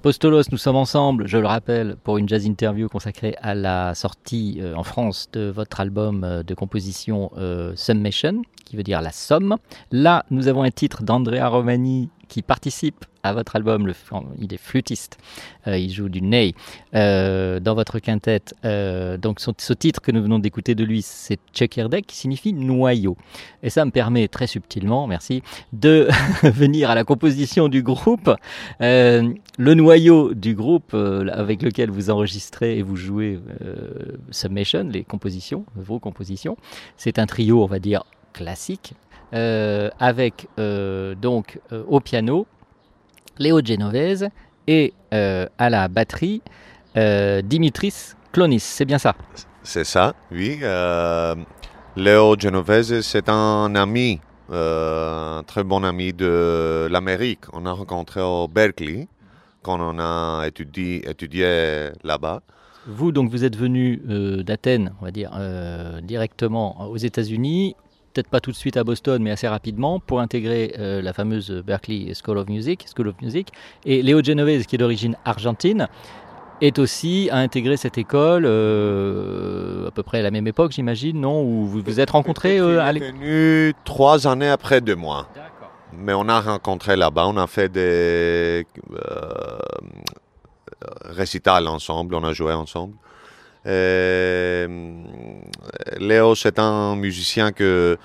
Apostolos, 0.02 0.42
nous 0.50 0.58
sommes 0.58 0.74
ensemble, 0.74 1.28
je 1.28 1.38
le 1.38 1.46
rappelle, 1.46 1.94
pour 2.02 2.18
une 2.18 2.28
jazz 2.28 2.44
interview 2.44 2.88
consacrée 2.88 3.36
à 3.40 3.54
la 3.54 3.94
sortie 3.94 4.58
euh, 4.60 4.74
en 4.74 4.82
France 4.82 5.28
de 5.32 5.48
votre 5.48 5.78
album 5.78 6.24
euh, 6.24 6.42
de 6.42 6.54
composition 6.54 7.30
euh, 7.38 7.72
Summation, 7.76 8.42
qui 8.64 8.74
veut 8.74 8.82
dire 8.82 9.00
la 9.00 9.12
somme. 9.12 9.58
Là, 9.92 10.24
nous 10.32 10.48
avons 10.48 10.64
un 10.64 10.72
titre 10.72 11.04
d'Andrea 11.04 11.46
Romani 11.46 12.10
qui 12.32 12.40
participe 12.40 13.04
à 13.22 13.34
votre 13.34 13.56
album. 13.56 13.86
Le, 13.86 13.92
il 14.38 14.54
est 14.54 14.58
flûtiste, 14.58 15.18
euh, 15.66 15.76
il 15.76 15.92
joue 15.92 16.08
du 16.08 16.22
ney 16.22 16.54
euh, 16.94 17.60
dans 17.60 17.74
votre 17.74 17.98
quintette. 17.98 18.54
Euh, 18.64 19.18
donc 19.18 19.38
son, 19.38 19.52
ce 19.58 19.74
titre 19.74 20.00
que 20.00 20.10
nous 20.12 20.22
venons 20.22 20.38
d'écouter 20.38 20.74
de 20.74 20.82
lui, 20.82 21.02
c'est 21.02 21.38
Checkerdek, 21.52 22.06
qui 22.06 22.16
signifie 22.16 22.54
noyau. 22.54 23.18
Et 23.62 23.68
ça 23.68 23.84
me 23.84 23.90
permet 23.90 24.28
très 24.28 24.46
subtilement, 24.46 25.06
merci, 25.06 25.42
de 25.74 26.08
venir 26.42 26.88
à 26.88 26.94
la 26.94 27.04
composition 27.04 27.68
du 27.68 27.82
groupe. 27.82 28.30
Le 28.80 29.74
noyau 29.74 30.32
du 30.32 30.54
groupe 30.54 30.94
avec 30.94 31.60
lequel 31.60 31.90
vous 31.90 32.08
enregistrez 32.08 32.78
et 32.78 32.82
vous 32.82 32.96
jouez 32.96 33.40
Submission, 34.30 34.88
les 34.90 35.04
compositions, 35.04 35.66
vos 35.76 35.98
compositions, 35.98 36.56
c'est 36.96 37.18
un 37.18 37.26
trio, 37.26 37.62
on 37.62 37.66
va 37.66 37.78
dire, 37.78 38.04
classique, 38.32 38.94
avec 39.32 40.48
euh, 40.58 41.14
donc 41.14 41.58
euh, 41.72 41.84
au 41.88 42.00
piano 42.00 42.46
Léo 43.38 43.60
Genovese 43.64 44.28
et 44.66 44.92
euh, 45.12 45.46
à 45.58 45.70
la 45.70 45.88
batterie 45.88 46.42
euh, 46.96 47.42
Dimitris 47.42 48.14
Clonis. 48.32 48.60
C'est 48.60 48.84
bien 48.84 48.98
ça? 48.98 49.14
C'est 49.62 49.84
ça, 49.84 50.14
oui. 50.30 50.58
Euh, 50.62 51.34
Léo 51.96 52.36
Genovese, 52.38 53.00
c'est 53.00 53.28
un 53.28 53.74
ami, 53.74 54.20
euh, 54.50 55.38
un 55.38 55.42
très 55.42 55.64
bon 55.64 55.84
ami 55.84 56.12
de 56.12 56.88
l'Amérique. 56.90 57.44
On 57.52 57.64
a 57.66 57.72
rencontré 57.72 58.20
au 58.20 58.48
Berkeley 58.48 59.08
quand 59.62 59.78
on 59.80 59.98
a 59.98 60.44
étudié, 60.46 61.08
étudié 61.08 61.90
là-bas. 62.02 62.42
Vous, 62.86 63.12
donc, 63.12 63.30
vous 63.30 63.44
êtes 63.44 63.56
venu 63.56 64.02
euh, 64.10 64.42
d'Athènes, 64.42 64.92
on 65.00 65.04
va 65.04 65.10
dire, 65.12 65.30
euh, 65.36 66.00
directement 66.00 66.90
aux 66.90 66.96
États-Unis, 66.96 67.76
peut-être 68.12 68.28
pas 68.28 68.40
tout 68.40 68.50
de 68.50 68.56
suite 68.56 68.76
à 68.76 68.84
Boston, 68.84 69.22
mais 69.22 69.30
assez 69.30 69.48
rapidement, 69.48 70.00
pour 70.00 70.20
intégrer 70.20 70.74
euh, 70.78 71.02
la 71.02 71.12
fameuse 71.12 71.50
Berkeley 71.50 72.12
School 72.14 72.38
of 72.38 72.48
Music, 72.48 72.86
School 72.94 73.08
of 73.08 73.14
Music. 73.20 73.48
Et 73.84 74.02
Léo 74.02 74.22
Genovese, 74.22 74.66
qui 74.66 74.76
est 74.76 74.78
d'origine 74.78 75.16
argentine, 75.24 75.88
est 76.62 76.78
aussi 76.78 77.28
à 77.30 77.38
intégrer 77.38 77.76
cette 77.76 77.98
école 77.98 78.44
euh, 78.46 79.88
à 79.88 79.90
peu 79.90 80.02
près 80.02 80.20
à 80.20 80.22
la 80.22 80.30
même 80.30 80.46
époque, 80.46 80.72
j'imagine, 80.72 81.20
non? 81.20 81.42
Où 81.42 81.66
vous 81.66 81.82
vous 81.82 82.00
êtes 82.00 82.10
rencontrés 82.10 82.58
euh, 82.58 82.80
à 82.80 82.92
Il 82.92 83.02
est 83.02 83.10
venu 83.10 83.74
trois 83.84 84.26
années 84.26 84.48
après 84.48 84.80
de 84.80 84.94
moi. 84.94 85.26
Mais 85.92 86.14
on 86.14 86.28
a 86.28 86.40
rencontré 86.40 86.96
là-bas, 86.96 87.26
on 87.26 87.36
a 87.36 87.46
fait 87.46 87.68
des 87.68 88.64
euh, 88.92 89.58
récitals 91.04 91.68
ensemble, 91.68 92.14
on 92.14 92.24
a 92.24 92.32
joué 92.32 92.52
ensemble. 92.52 92.94
Et, 93.64 94.66
Léo, 95.98 96.34
c'est 96.34 96.58
un 96.58 96.96
musicien 96.96 97.52
que 97.52 97.96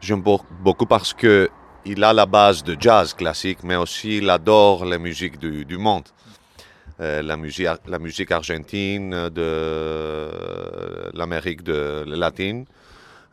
j'aime 0.00 0.20
beau- 0.20 0.42
beaucoup 0.60 0.86
parce 0.86 1.14
que 1.14 1.48
il 1.86 2.04
a 2.04 2.12
la 2.12 2.26
base 2.26 2.62
de 2.62 2.76
jazz 2.78 3.14
classique, 3.14 3.60
mais 3.62 3.76
aussi 3.76 4.18
il 4.18 4.28
adore 4.28 4.84
la 4.84 4.98
musique 4.98 5.38
du, 5.38 5.78
monde. 5.78 6.04
Euh, 7.00 7.22
la, 7.22 7.36
musique, 7.36 7.68
la 7.86 7.98
musique 7.98 8.30
argentine, 8.32 9.30
de 9.30 10.28
l'Amérique 11.14 11.62
de, 11.62 12.04
latine. 12.06 12.66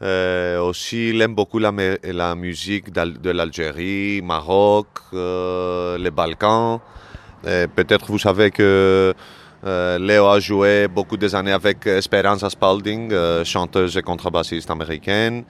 Euh, 0.01 0.59
aussi, 0.59 1.09
il 1.09 1.21
aime 1.21 1.35
beaucoup 1.35 1.59
la, 1.59 1.71
mu- 1.71 1.97
la 2.03 2.35
musique 2.35 2.91
de 2.93 3.29
l'Algérie, 3.31 4.21
Maroc, 4.21 4.87
euh, 5.13 5.97
les 5.97 6.11
Balkans. 6.11 6.79
Peut-être 7.43 8.07
vous 8.07 8.17
savez 8.19 8.49
que 8.49 9.13
euh, 9.65 9.97
Léo 9.97 10.27
a 10.27 10.39
joué 10.39 10.87
beaucoup 10.87 11.17
des 11.17 11.33
années 11.33 11.51
avec 11.51 11.87
Esperanza 11.87 12.49
Spalding, 12.49 13.11
euh, 13.11 13.43
chanteuse 13.43 13.97
et 13.97 14.01
contrebassiste 14.01 14.69
américaine. 14.69 15.43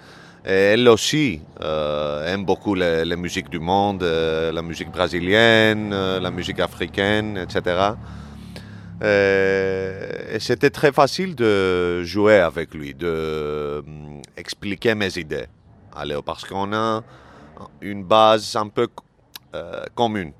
Et 0.45 0.73
elle 0.73 0.87
aussi 0.89 1.41
euh, 1.61 2.31
aime 2.31 2.45
beaucoup 2.45 2.75
les, 2.75 3.15
musiques 3.15 3.49
du 3.49 3.59
monde, 3.59 4.03
euh, 4.03 4.51
la 4.51 4.61
musique 4.61 4.91
brésilienne, 4.91 5.91
euh, 5.91 6.19
la 6.19 6.29
musique 6.29 6.59
africaine, 6.59 7.37
etc. 7.37 7.93
Euh, 9.01 10.35
et 10.35 10.39
c'était 10.39 10.69
très 10.69 10.91
facile 10.91 11.33
de 11.35 12.03
jouer 12.03 12.39
avec 12.39 12.75
lui, 12.75 12.93
de 12.93 13.83
expliquer 14.37 14.93
mes 14.93 15.17
idées 15.17 15.47
à 15.95 16.05
Léo, 16.05 16.21
parce 16.21 16.45
qu'on 16.45 16.71
a 16.73 17.01
une 17.81 18.03
base 18.03 18.55
un 18.55 18.67
peu 18.67 18.87
euh, 19.55 19.83
commune. 19.95 20.31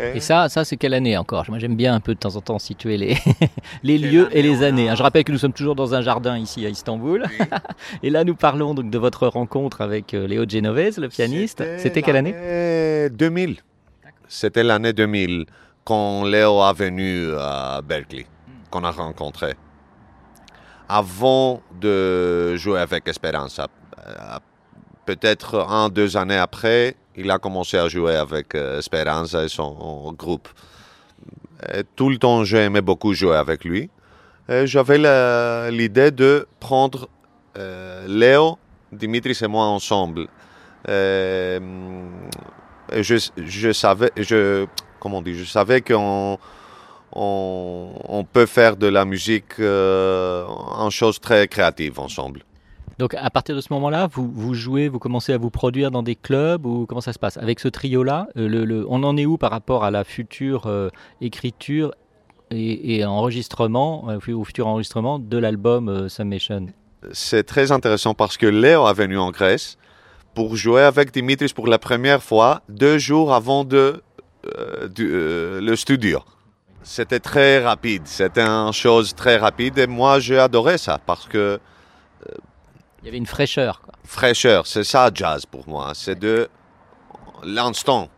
Et 0.00 0.20
ça, 0.20 0.48
ça 0.48 0.64
c'est 0.64 0.76
quelle 0.76 0.94
année 0.94 1.16
encore? 1.16 1.44
Moi 1.48 1.58
j'aime 1.58 1.76
bien 1.76 1.94
un 1.94 2.00
peu 2.00 2.14
de 2.14 2.18
temps 2.18 2.34
en 2.36 2.40
temps 2.40 2.58
situer 2.58 2.96
les, 2.96 3.16
les 3.82 3.98
lieux 3.98 4.28
et 4.32 4.42
les 4.42 4.62
années. 4.62 4.88
hein. 4.88 4.94
Je 4.96 5.02
rappelle 5.02 5.22
que 5.24 5.32
nous 5.32 5.38
sommes 5.38 5.52
toujours 5.52 5.74
dans 5.76 5.94
un 5.94 6.00
jardin 6.02 6.36
ici 6.38 6.66
à 6.66 6.68
Istanbul. 6.68 7.24
et 8.02 8.10
là 8.10 8.24
nous 8.24 8.34
parlons 8.34 8.74
donc 8.74 8.90
de 8.90 8.98
votre 8.98 9.26
rencontre 9.28 9.80
avec 9.80 10.12
euh, 10.14 10.26
Léo 10.26 10.44
Genovese, 10.48 10.98
le 10.98 11.08
pianiste. 11.08 11.62
C'était 11.78 12.02
quelle 12.02 12.16
année? 12.16 12.32
l'année 12.32 13.10
2000. 13.10 13.56
C'était 14.26 14.64
l'année 14.64 14.92
2000 14.92 15.46
quand 15.84 16.24
Léo 16.24 16.60
est 16.68 16.72
venu 16.74 17.32
à 17.38 17.80
Berkeley, 17.86 18.26
qu'on 18.70 18.82
a 18.84 18.90
rencontré. 18.90 19.54
avant 20.88 21.62
de 21.80 22.56
jouer 22.56 22.80
avec 22.80 23.06
Esperanza. 23.08 23.68
Euh, 24.06 24.38
Peut-être 25.06 25.66
un, 25.68 25.90
deux 25.90 26.16
années 26.16 26.38
après, 26.38 26.96
il 27.16 27.30
a 27.30 27.38
commencé 27.38 27.76
à 27.76 27.88
jouer 27.88 28.16
avec 28.16 28.54
euh, 28.54 28.78
Esperanza 28.78 29.44
et 29.44 29.48
son 29.48 30.12
groupe. 30.12 30.48
Tout 31.96 32.10
le 32.10 32.18
temps, 32.18 32.44
j'aimais 32.44 32.82
beaucoup 32.82 33.14
jouer 33.14 33.36
avec 33.36 33.64
lui. 33.64 33.88
J'avais 34.48 34.98
l'idée 35.70 36.10
de 36.10 36.46
prendre 36.60 37.08
euh, 37.56 38.04
Léo, 38.08 38.58
Dimitris 38.92 39.38
et 39.42 39.46
moi 39.46 39.64
ensemble. 39.66 40.26
Euh, 40.88 41.60
je, 42.92 43.72
savais, 43.72 44.10
comment 45.00 45.18
on 45.18 45.24
je 45.24 45.44
savais 45.44 45.80
qu'on 45.80 46.38
on, 47.12 47.92
on 48.04 48.24
peut 48.24 48.46
faire 48.46 48.76
de 48.76 48.86
la 48.86 49.04
musique 49.04 49.60
euh, 49.60 50.44
en 50.46 50.90
chose 50.90 51.20
très 51.20 51.48
créative 51.48 52.00
ensemble. 52.00 52.42
Donc 52.98 53.14
à 53.14 53.28
partir 53.30 53.56
de 53.56 53.60
ce 53.60 53.72
moment-là, 53.72 54.08
vous, 54.12 54.30
vous 54.32 54.54
jouez, 54.54 54.88
vous 54.88 54.98
commencez 54.98 55.32
à 55.32 55.38
vous 55.38 55.50
produire 55.50 55.90
dans 55.90 56.02
des 56.02 56.14
clubs 56.14 56.64
ou 56.66 56.86
comment 56.86 57.00
ça 57.00 57.12
se 57.12 57.18
passe? 57.18 57.36
Avec 57.36 57.58
ce 57.60 57.68
trio-là, 57.68 58.28
euh, 58.36 58.48
le, 58.48 58.64
le- 58.64 58.86
on 58.88 59.02
en 59.02 59.16
est 59.16 59.26
où 59.26 59.36
par 59.36 59.50
rapport 59.50 59.84
à 59.84 59.90
la 59.90 60.04
future 60.04 60.66
euh, 60.66 60.90
écriture 61.20 61.92
et, 62.50 63.04
enregistrement, 63.04 64.06
euh, 64.10 64.32
au 64.34 64.44
futur 64.44 64.66
enregistrement 64.68 65.18
de 65.18 65.38
l'album 65.38 65.88
euh, 65.88 66.08
Summation 66.08 66.66
C'est 67.12 67.42
très 67.44 67.72
intéressant 67.72 68.14
parce 68.14 68.36
que 68.36 68.46
Léo 68.46 68.86
est 68.88 68.94
venu 68.94 69.18
en 69.18 69.30
Grèce 69.32 69.76
pour 70.34 70.54
jouer 70.54 70.82
avec 70.82 71.12
Dimitris 71.12 71.52
pour 71.54 71.66
la 71.66 71.78
première 71.78 72.22
fois 72.22 72.62
deux 72.68 72.98
jours 72.98 73.32
avant 73.34 73.64
de, 73.64 74.02
du- 74.94 75.08
le 75.10 75.74
studio. 75.76 76.20
C'était 76.82 77.20
très 77.20 77.64
rapide, 77.64 78.02
c'était 78.04 78.42
une 78.42 78.72
chose 78.72 79.14
très 79.14 79.36
rapide 79.38 79.78
et 79.78 79.86
moi 79.86 80.20
j'ai 80.20 80.38
adoré 80.38 80.76
ça 80.76 80.98
parce 81.04 81.26
que 81.26 81.58
Il 83.04 83.08
y 83.08 83.10
avait 83.10 83.18
une 83.18 83.26
fraîcheur. 83.26 83.82
quoi. 83.82 83.92
fraîcheur, 84.02 84.66
c'est 84.66 84.82
ça 84.82 85.10
jazz 85.12 85.44
pour 85.44 85.68
moi, 85.68 85.92
c'est 85.94 86.18
de 86.18 86.48
l'instant. 87.44 88.08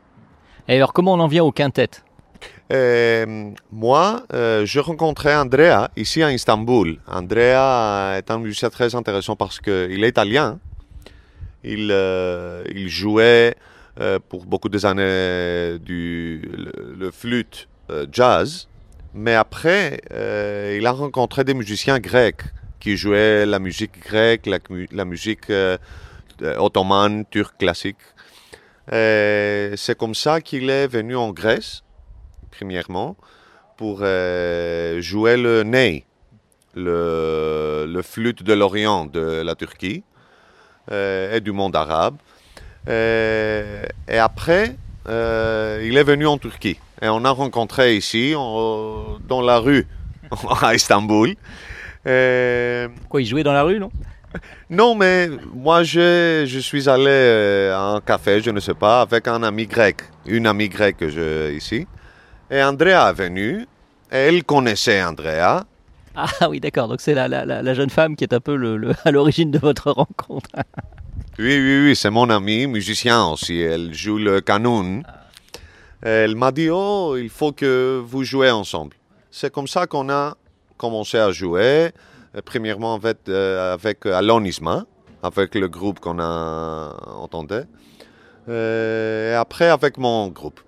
Et 0.68 0.76
alors 0.76 0.92
comment 0.92 1.14
on 1.14 1.18
en 1.18 1.26
vient 1.26 1.42
au 1.42 1.50
quintet? 1.50 1.90
Et 2.70 3.24
moi, 3.72 4.22
euh, 4.32 4.64
je 4.64 4.78
rencontrais 4.78 5.34
Andrea 5.34 5.88
ici 5.96 6.22
à 6.22 6.30
Istanbul. 6.32 7.00
Andrea 7.08 8.16
est 8.16 8.30
un 8.30 8.38
musicien 8.38 8.70
très 8.70 8.94
intéressant 8.94 9.34
parce 9.34 9.58
qu'il 9.58 10.04
est 10.04 10.08
italien. 10.08 10.60
Il, 11.64 11.88
euh, 11.90 12.62
il 12.72 12.88
jouait 12.88 13.56
euh, 14.00 14.20
pour 14.28 14.46
beaucoup 14.46 14.68
des 14.68 14.86
années 14.86 15.80
du 15.80 16.42
le, 16.56 16.94
le 16.96 17.10
flûte 17.10 17.66
euh, 17.90 18.06
jazz, 18.12 18.68
mais 19.14 19.34
après, 19.34 20.00
euh, 20.12 20.76
il 20.78 20.86
a 20.86 20.92
rencontré 20.92 21.42
des 21.42 21.54
musiciens 21.54 21.98
grecs 21.98 22.42
qui 22.86 22.96
jouaient 22.96 23.44
la 23.46 23.58
musique 23.58 23.98
grecque, 24.00 24.46
la, 24.46 24.60
mu- 24.70 24.88
la 24.92 25.04
musique 25.04 25.50
euh, 25.50 25.76
euh, 26.42 26.56
ottomane, 26.58 27.24
turque 27.28 27.58
classique. 27.58 28.04
Et 28.92 29.72
C'est 29.74 29.98
comme 29.98 30.14
ça 30.14 30.40
qu'il 30.40 30.70
est 30.70 30.86
venu 30.86 31.16
en 31.16 31.32
Grèce 31.32 31.82
premièrement, 32.52 33.16
pour 33.76 33.98
euh, 34.02 35.00
jouer 35.00 35.36
le 35.36 35.64
ney, 35.64 36.04
le, 36.76 38.00
flûte 38.04 38.44
de 38.44 38.52
l'Orient 38.52 39.04
de 39.06 39.42
la 39.42 39.56
Turquie 39.56 40.04
euh, 40.92 41.36
et 41.36 41.40
du 41.40 41.50
monde 41.50 41.74
arabe. 41.74 42.16
Euh, 42.88 43.84
et 44.06 44.18
après, 44.18 44.76
euh, 45.08 45.82
il 45.84 45.96
est 45.96 46.04
venu 46.04 46.28
en 46.28 46.38
Turquie. 46.38 46.78
Et 47.02 47.08
on 47.08 47.24
a 47.24 47.30
rencontré 47.30 47.96
ici, 47.96 48.32
dans 48.32 49.42
la 49.42 49.58
rue, 49.58 49.88
à 50.62 50.72
Istanbul. 50.76 51.34
Et 52.06 52.86
Quoi, 53.08 53.22
il 53.22 53.26
jouait 53.26 53.42
dans 53.42 53.52
la 53.52 53.62
rue, 53.62 53.78
non? 53.78 53.90
Non, 54.68 54.94
mais 54.94 55.28
moi, 55.54 55.82
je, 55.82 56.44
je 56.46 56.58
suis 56.58 56.88
allé 56.88 57.04
euh, 57.08 57.74
à 57.74 57.80
un 57.96 58.00
café, 58.00 58.40
je 58.40 58.50
ne 58.50 58.60
sais 58.60 58.74
pas, 58.74 59.00
avec 59.00 59.26
un 59.28 59.42
ami 59.42 59.66
grec, 59.66 60.02
une 60.26 60.46
amie 60.46 60.68
grecque 60.68 60.98
que 60.98 61.08
j'ai 61.08 61.54
ici. 61.56 61.86
Et 62.50 62.62
Andrea 62.62 63.10
est 63.10 63.14
venue, 63.14 63.62
et 64.12 64.16
elle 64.16 64.44
connaissait 64.44 65.02
Andrea. 65.02 65.64
Ah 66.14 66.26
oui, 66.50 66.60
d'accord. 66.60 66.88
Donc 66.88 67.00
c'est 67.00 67.14
la, 67.14 67.28
la, 67.28 67.44
la- 67.44 67.62
la 67.62 67.74
jeune 67.74 67.90
femme 67.90 68.14
qui 68.14 68.24
est 68.24 68.32
un 68.34 68.40
peu 68.40 68.56
le, 68.56 68.76
le- 68.76 68.92
à 69.04 69.10
l'origine 69.10 69.50
de 69.50 69.58
votre 69.58 69.90
rencontre. 69.90 70.50
Oui, 71.38 71.54
oui, 71.58 71.82
oui, 71.88 71.96
c'est 71.96 72.08
mon 72.08 72.30
amie, 72.30 72.66
musicien 72.66 73.26
aussi. 73.26 73.60
Elle 73.60 73.92
joue 73.92 74.16
le 74.16 74.40
canon. 74.40 75.02
Elle 76.00 76.34
m'a 76.34 76.50
dit, 76.50 76.68
oh, 76.70 77.14
il 77.18 77.28
faut 77.28 77.52
que 77.52 78.02
vous 78.02 78.24
jouez 78.24 78.50
ensemble. 78.50 78.96
C'est 79.30 79.52
comme 79.52 79.66
ça 79.66 79.86
qu'on 79.86 80.08
a 80.08 80.34
commencé 80.76 81.18
à 81.18 81.30
jouer. 81.32 81.90
Euh, 82.34 82.40
Premièrement 82.44 82.94
avec, 82.94 83.18
euh, 83.28 83.74
avec 83.74 84.04
Alonisma, 84.06 84.84
avec 85.22 85.54
le 85.54 85.68
groupe 85.68 86.00
qu'on 86.00 86.18
a 86.20 86.94
entendu. 87.18 87.54
Euh, 88.48 89.32
et 89.32 89.34
après 89.34 89.68
avec 89.68 89.98
mon 89.98 90.28
groupe. 90.28 90.60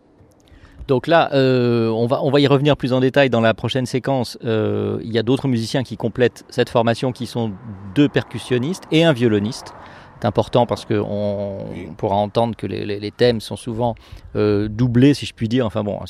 Donc 0.88 1.06
là, 1.06 1.28
euh, 1.34 1.88
on, 1.90 2.06
va, 2.06 2.22
on 2.22 2.30
va 2.30 2.40
y 2.40 2.46
revenir 2.46 2.76
plus 2.76 2.92
en 2.94 3.00
détail 3.00 3.28
dans 3.28 3.42
la 3.42 3.52
prochaine 3.52 3.84
séquence. 3.84 4.38
Euh, 4.44 4.98
il 5.02 5.12
y 5.12 5.18
a 5.18 5.22
d'autres 5.22 5.46
musiciens 5.46 5.82
qui 5.82 5.96
complètent 5.98 6.44
cette 6.48 6.70
formation 6.70 7.12
qui 7.12 7.26
sont 7.26 7.52
deux 7.94 8.08
percussionnistes 8.08 8.84
et 8.90 9.04
un 9.04 9.12
violoniste. 9.12 9.74
C'est 10.18 10.26
important 10.26 10.64
parce 10.66 10.84
qu'on 10.86 11.66
on 11.86 11.94
pourra 11.96 12.16
entendre 12.16 12.56
que 12.56 12.66
les, 12.66 12.84
les- 12.86 12.98
les 12.98 13.10
thèmes 13.12 13.40
sont 13.40 13.54
souvent 13.56 13.94
euh, 14.34 14.66
doublés, 14.68 15.12
si 15.14 15.26
je 15.26 15.34
puis 15.34 15.46
dire. 15.48 15.66
Enfin 15.66 15.84
bon, 15.84 16.00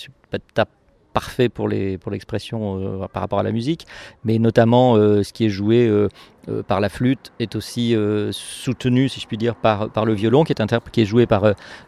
pas 0.54 0.64
parfait 1.20 1.48
pour 1.48 1.66
les 1.66 1.98
pour 1.98 2.12
l'expression 2.12 2.58
euh, 2.62 3.08
par 3.14 3.22
rapport 3.22 3.40
à 3.40 3.42
la 3.42 3.50
musique, 3.50 3.82
mais 4.24 4.38
notamment 4.38 4.86
euh, 4.94 5.24
ce 5.24 5.32
qui 5.32 5.46
est 5.46 5.54
joué 5.60 5.78
euh, 5.88 6.08
euh, 6.48 6.62
par 6.62 6.80
la 6.80 6.88
flûte 6.88 7.32
est 7.40 7.56
aussi 7.56 7.86
soutenu, 8.30 9.08
si 9.08 9.18
je 9.20 9.26
puis 9.26 9.36
dire, 9.36 9.56
par, 9.56 9.90
par 9.90 10.04
le 10.04 10.14
violon, 10.14 10.44
qui 10.44 10.52
est, 10.52 10.90
qui 10.92 11.04
joué 11.04 11.26
par 11.26 11.42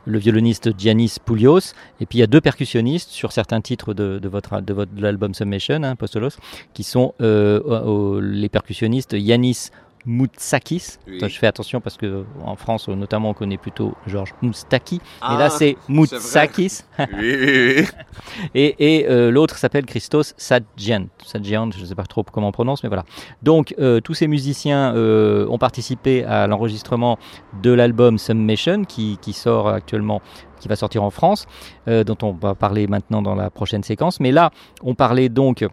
le 0.05 0.19
violoniste 0.19 0.66
Giannis 0.77 1.14
Poulios. 1.25 1.66
Et 2.01 2.07
puis 2.07 2.19
il 2.19 2.23
y 2.25 2.25
a 2.25 2.27
deux 2.37 2.40
percussionnistes 2.40 3.11
sur 3.11 3.31
certains 3.31 3.61
titres 3.61 3.95
de, 3.95 4.19
de 4.19 4.29
votre 4.29 4.61
de 4.61 4.75
votre 4.75 4.93
de 4.93 5.01
l'album 5.01 5.33
Submission, 5.33 5.81
hein, 5.85 5.95
Postolos, 5.95 6.37
qui 6.75 6.83
sont 6.83 7.14
les 7.21 8.49
percussionnistes 8.49 9.14
Yanis 9.29 9.71
Moutsakis. 10.07 10.99
Oui. 11.07 11.19
Je 11.21 11.39
fais 11.39 11.47
attention 11.47 11.81
parce 11.81 11.97
que 11.97 12.25
en 12.45 12.57
France, 12.57 12.89
notamment, 12.89 13.31
on 13.31 13.35
connaît 13.35 13.59
plutôt 13.59 13.95
Georges 14.07 14.35
Moustaki. 14.43 15.01
Ah, 15.21 15.33
mais 15.33 15.39
là, 15.39 15.51
c'est 15.51 15.77
Moutsakis. 15.89 16.81
Oui, 16.99 17.07
oui, 17.19 17.75
oui. 17.79 17.87
Et, 18.55 18.75
et, 18.79 19.09
euh, 19.09 19.31
l'autre 19.31 19.57
s'appelle 19.57 19.87
Christos 19.87 20.35
Sadjian. 20.37 21.07
Sadjian, 21.25 21.71
je 21.71 21.81
ne 21.81 21.85
sais 21.85 21.95
pas 21.95 22.05
trop 22.05 22.23
comment 22.23 22.49
on 22.49 22.53
prononce, 22.53 22.83
mais 22.83 22.89
voilà. 22.89 23.05
Donc, 23.43 23.75
euh, 23.79 24.01
tous 24.01 24.15
ces 24.15 24.29
musiciens 24.29 24.95
euh, 24.95 25.47
ont 25.49 25.59
participé 25.59 26.25
à 26.25 26.47
l'enregistrement 26.47 27.19
de 27.63 27.73
l'album 27.73 28.19
Submission 28.19 28.85
qui, 28.85 29.19
qui 29.21 29.33
sort 29.33 29.69
actuellement, 29.69 30.21
qui 30.61 30.69
va 30.69 30.77
sortir 30.77 31.03
en 31.03 31.11
France, 31.11 31.47
dont 31.87 32.17
on 32.23 32.33
va 32.33 32.55
parler 32.55 32.87
maintenant 32.87 33.23
dans 33.23 33.35
la 33.35 33.51
prochaine 33.51 33.83
séquence. 33.83 34.21
Mais 34.21 34.33
là, 34.33 34.51
on 34.83 34.95
parlait 34.95 35.29
donc 35.29 35.65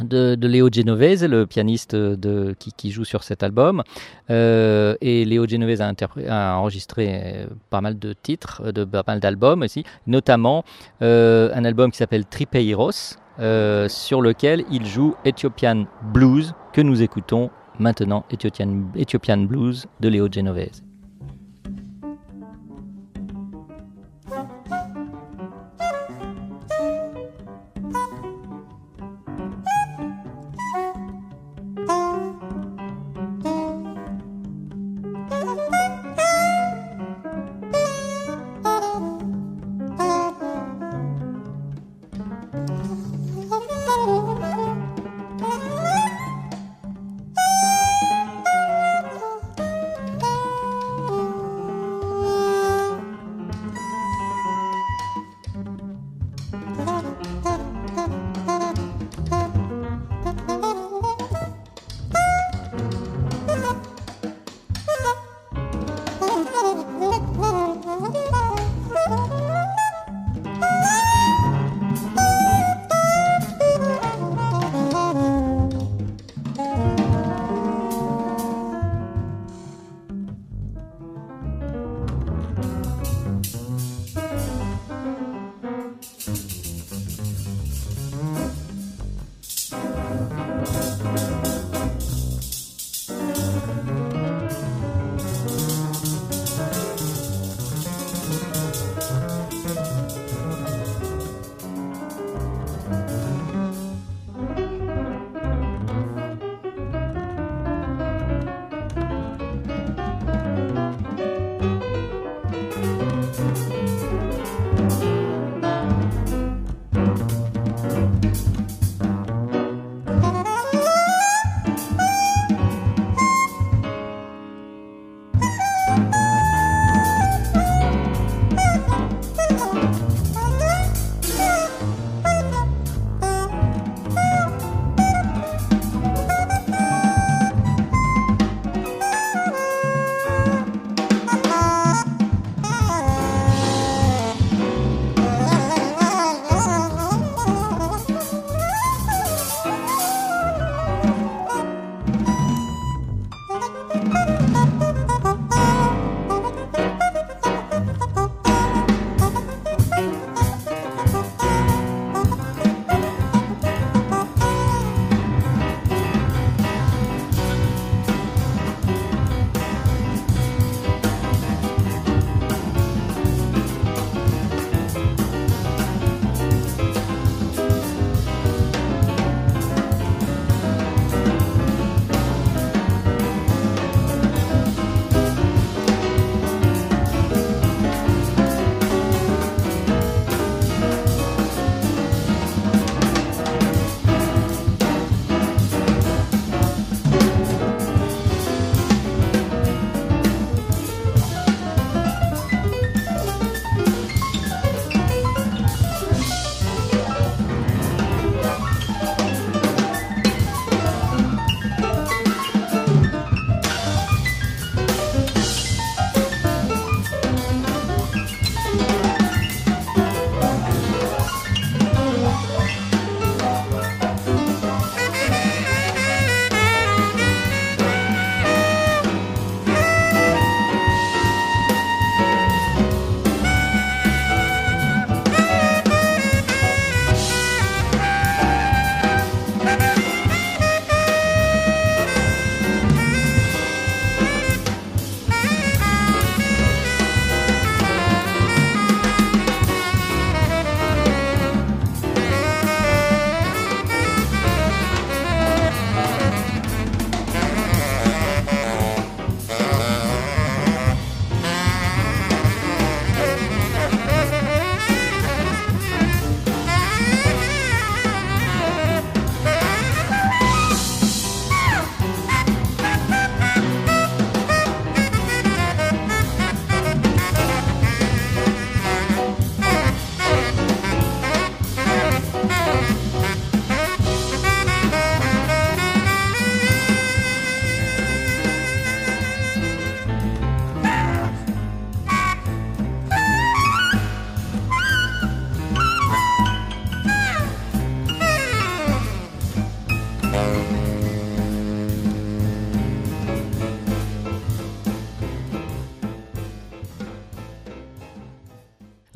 de, 0.00 0.34
de 0.34 0.48
Léo 0.48 0.68
Genovese, 0.72 1.24
le 1.24 1.46
pianiste 1.46 1.94
de, 1.94 2.54
qui, 2.58 2.72
qui 2.72 2.90
joue 2.90 3.04
sur 3.04 3.22
cet 3.22 3.42
album. 3.42 3.82
Euh, 4.30 4.96
et 5.00 5.24
Léo 5.24 5.46
Genovese 5.46 5.80
a, 5.80 5.92
a 6.28 6.56
enregistré 6.56 7.08
euh, 7.10 7.46
pas 7.70 7.80
mal 7.80 7.98
de 7.98 8.12
titres, 8.12 8.72
de 8.72 8.84
pas 8.84 9.04
mal 9.06 9.20
d'albums 9.20 9.62
aussi, 9.62 9.84
notamment 10.06 10.64
euh, 11.02 11.50
un 11.54 11.64
album 11.64 11.90
qui 11.90 11.98
s'appelle 11.98 12.24
Tripeiros, 12.24 13.16
euh, 13.40 13.88
sur 13.88 14.20
lequel 14.20 14.64
il 14.70 14.86
joue 14.86 15.14
Ethiopian 15.24 15.86
Blues, 16.12 16.54
que 16.72 16.80
nous 16.80 17.02
écoutons 17.02 17.50
maintenant, 17.78 18.24
Ethiopian, 18.30 18.68
Ethiopian 18.96 19.38
Blues 19.38 19.86
de 20.00 20.08
Léo 20.08 20.28
Genovese. 20.30 20.82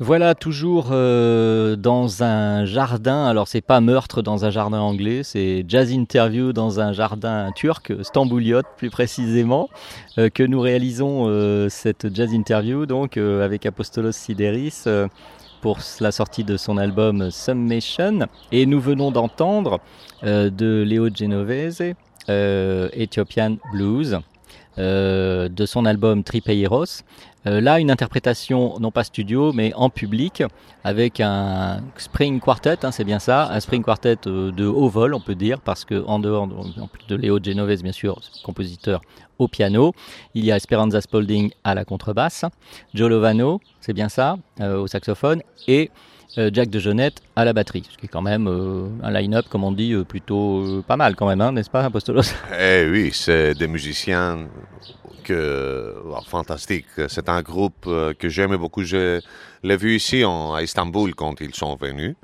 Voilà, 0.09 0.33
toujours 0.33 0.87
euh, 0.89 1.75
dans 1.75 2.23
un 2.23 2.65
jardin. 2.65 3.27
Alors, 3.27 3.47
c'est 3.47 3.61
pas 3.61 3.79
meurtre 3.79 4.23
dans 4.23 4.43
un 4.43 4.49
jardin 4.49 4.79
anglais, 4.79 5.21
c'est 5.21 5.63
jazz 5.67 5.91
interview 5.91 6.51
dans 6.51 6.79
un 6.79 6.93
jardin 6.93 7.51
turc, 7.55 7.93
Stambouliot 8.01 8.63
plus 8.75 8.89
précisément, 8.89 9.69
euh, 10.17 10.29
que 10.29 10.41
nous 10.41 10.61
réalisons 10.61 11.25
euh, 11.27 11.69
cette 11.69 12.11
jazz 12.11 12.33
interview 12.33 12.87
donc 12.87 13.17
avec 13.17 13.67
Apostolos 13.67 14.13
Sideris 14.13 14.85
pour 15.61 15.77
la 15.99 16.11
sortie 16.11 16.43
de 16.43 16.57
son 16.57 16.79
album 16.79 17.29
Summation. 17.29 18.27
Et 18.51 18.65
nous 18.65 18.81
venons 18.81 19.11
d'entendre 19.11 19.79
de 20.23 20.81
Léo 20.87 21.09
Genovese, 21.13 21.83
Ethiopian 22.27 23.57
Blues. 23.73 24.17
De 24.77 25.65
son 25.65 25.85
album 25.85 26.23
Tripeiros. 26.23 27.03
Euh, 27.47 27.61
là, 27.61 27.79
une 27.79 27.89
interprétation, 27.89 28.77
non 28.79 28.91
pas 28.91 29.05
studio, 29.05 29.53
mais 29.53 29.73
en 29.75 29.89
public, 29.89 30.43
avec 30.83 31.21
un 31.21 31.81
spring 31.95 32.41
quartet, 32.41 32.83
hein, 32.83 32.91
c'est 32.91 33.05
bien 33.05 33.19
ça, 33.19 33.49
un 33.49 33.59
spring 33.61 33.81
quartet 33.81 34.17
euh, 34.27 34.51
de 34.51 34.65
haut 34.65 34.89
vol, 34.89 35.13
on 35.13 35.21
peut 35.21 35.35
dire, 35.35 35.61
parce 35.61 35.85
que 35.85 36.03
en 36.05 36.19
dehors, 36.19 36.47
de 36.47 37.15
Léo 37.15 37.39
Genovese, 37.41 37.81
bien 37.81 37.93
sûr, 37.93 38.19
compositeur 38.43 39.01
au 39.37 39.47
piano, 39.47 39.93
il 40.33 40.43
y 40.43 40.51
a 40.51 40.57
Esperanza 40.57 40.99
Spalding 40.99 41.51
à 41.63 41.75
la 41.75 41.85
contrebasse, 41.85 42.43
Joe 42.93 43.09
Lovano, 43.09 43.61
c'est 43.79 43.93
bien 43.93 44.09
ça, 44.09 44.37
euh, 44.59 44.77
au 44.77 44.87
saxophone, 44.87 45.41
et 45.65 45.91
Jack 46.35 46.69
de 46.69 46.79
Jonette 46.79 47.21
à 47.35 47.43
la 47.43 47.53
batterie, 47.53 47.83
ce 47.89 47.97
qui 47.97 48.05
est 48.05 48.09
quand 48.09 48.21
même 48.21 48.47
un 49.01 49.11
line-up, 49.11 49.45
comme 49.49 49.63
on 49.63 49.71
dit, 49.71 49.95
plutôt 50.07 50.83
pas 50.87 50.95
mal 50.95 51.15
quand 51.15 51.27
même, 51.27 51.41
hein, 51.41 51.51
n'est-ce 51.51 51.69
pas, 51.69 51.83
Apostolos? 51.83 52.21
Eh 52.59 52.87
oui, 52.89 53.09
c'est 53.13 53.55
des 53.55 53.67
musiciens 53.67 54.47
fantastique. 56.25 56.85
C'est 57.07 57.29
un 57.29 57.41
groupe 57.41 57.85
euh, 57.87 58.13
que 58.13 58.29
j'aime 58.29 58.55
beaucoup. 58.57 58.83
Je 58.83 59.21
l'ai 59.63 59.77
vu 59.77 59.95
ici 59.95 60.23
en, 60.23 60.53
à 60.53 60.63
Istanbul 60.63 61.13
quand 61.15 61.39
ils 61.41 61.53
sont 61.53 61.75
venus. 61.75 62.15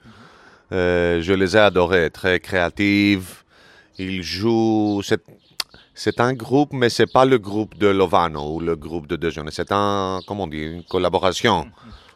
Euh, 0.71 1.21
je 1.21 1.33
les 1.33 1.55
ai 1.55 1.59
adorés, 1.59 2.09
très 2.09 2.39
créatifs. 2.39 3.45
Ils 3.97 4.23
jouent. 4.23 5.01
C'est 5.93 6.19
un 6.19 6.33
groupe, 6.33 6.73
mais 6.73 6.89
c'est 6.89 7.11
pas 7.11 7.25
le 7.25 7.37
groupe 7.37 7.77
de 7.77 7.87
Lovano 7.87 8.55
ou 8.55 8.59
le 8.59 8.75
groupe 8.75 9.07
de 9.07 9.15
Dejeuner. 9.15 9.51
C'est 9.51 9.71
un, 9.71 10.19
comment 10.27 10.43
on 10.43 10.47
dit, 10.47 10.61
une 10.61 10.83
collaboration 10.83 11.67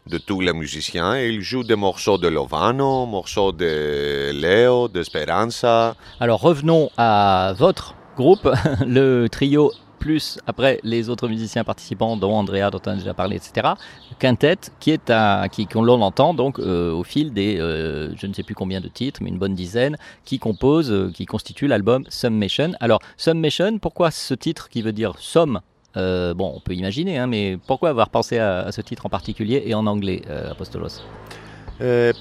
de 0.10 0.17
tous 0.17 0.41
les 0.41 0.54
musiciens. 0.54 1.17
ils 1.19 1.41
jouent 1.41 1.63
des 1.63 1.76
morceaux 1.76 2.17
de 2.17 2.28
Lovano, 2.28 3.06
morceaux 3.06 3.52
de 3.52 4.32
Léo, 4.32 4.88
de 4.88 5.04
Speranza. 5.04 5.95
Alors 6.19 6.41
revenons 6.41 6.89
à 6.98 7.54
votre 7.58 7.93
groupe, 8.17 8.50
le 8.86 9.28
trio 9.30 9.72
plus 10.00 10.39
après 10.48 10.80
les 10.84 11.10
autres 11.10 11.28
musiciens 11.28 11.63
participants, 11.63 12.17
dont 12.17 12.34
Andrea, 12.34 12.72
dont 12.72 12.82
on 12.88 12.91
a 12.91 12.95
déjà 12.95 13.13
parlé, 13.13 13.36
etc. 13.36 13.74
Quintet, 14.17 14.58
qui 14.80 14.91
est 14.91 15.10
à, 15.10 15.48
qui, 15.52 15.67
qu'on 15.67 15.84
l'on 15.84 16.02
entend 16.02 16.34
donc 16.34 16.58
euh, 16.58 16.91
au 16.91 17.04
fil 17.04 17.32
des, 17.32 17.60
euh, 17.60 18.15
je 18.15 18.26
ne 18.26 18.34
sais 18.34 18.43
plus 18.43 18.56
combien 18.56 18.82
de 18.82 18.88
titres, 18.88 19.19
mais 19.22 19.30
une 19.30 19.38
bonne 19.38 19.56
dizaine, 19.56 19.98
qui 20.26 20.39
composent, 20.39 20.91
euh, 20.91 21.12
qui 21.13 21.26
constituent 21.26 21.67
l'album 21.67 22.06
Summation. 22.10 22.72
Alors, 22.80 23.00
Summation, 23.17 23.78
pourquoi 23.78 24.10
ce 24.10 24.34
titre 24.34 24.69
qui 24.69 24.82
veut 24.82 24.93
dire 24.93 25.13
somme 25.19 25.60
bon, 25.95 26.54
on 26.56 26.60
peut 26.60 26.73
imaginer, 26.73 27.17
hein, 27.17 27.28
mais 27.28 27.58
pourquoi 27.67 27.89
avoir 27.89 28.10
pensé 28.10 28.38
à, 28.38 28.71
ce 28.71 28.82
titre 28.82 29.06
en 29.06 29.10
particulier 29.10 29.63
et 29.65 29.73
en 29.73 29.86
anglais, 29.86 30.21
Apostolos? 30.49 31.02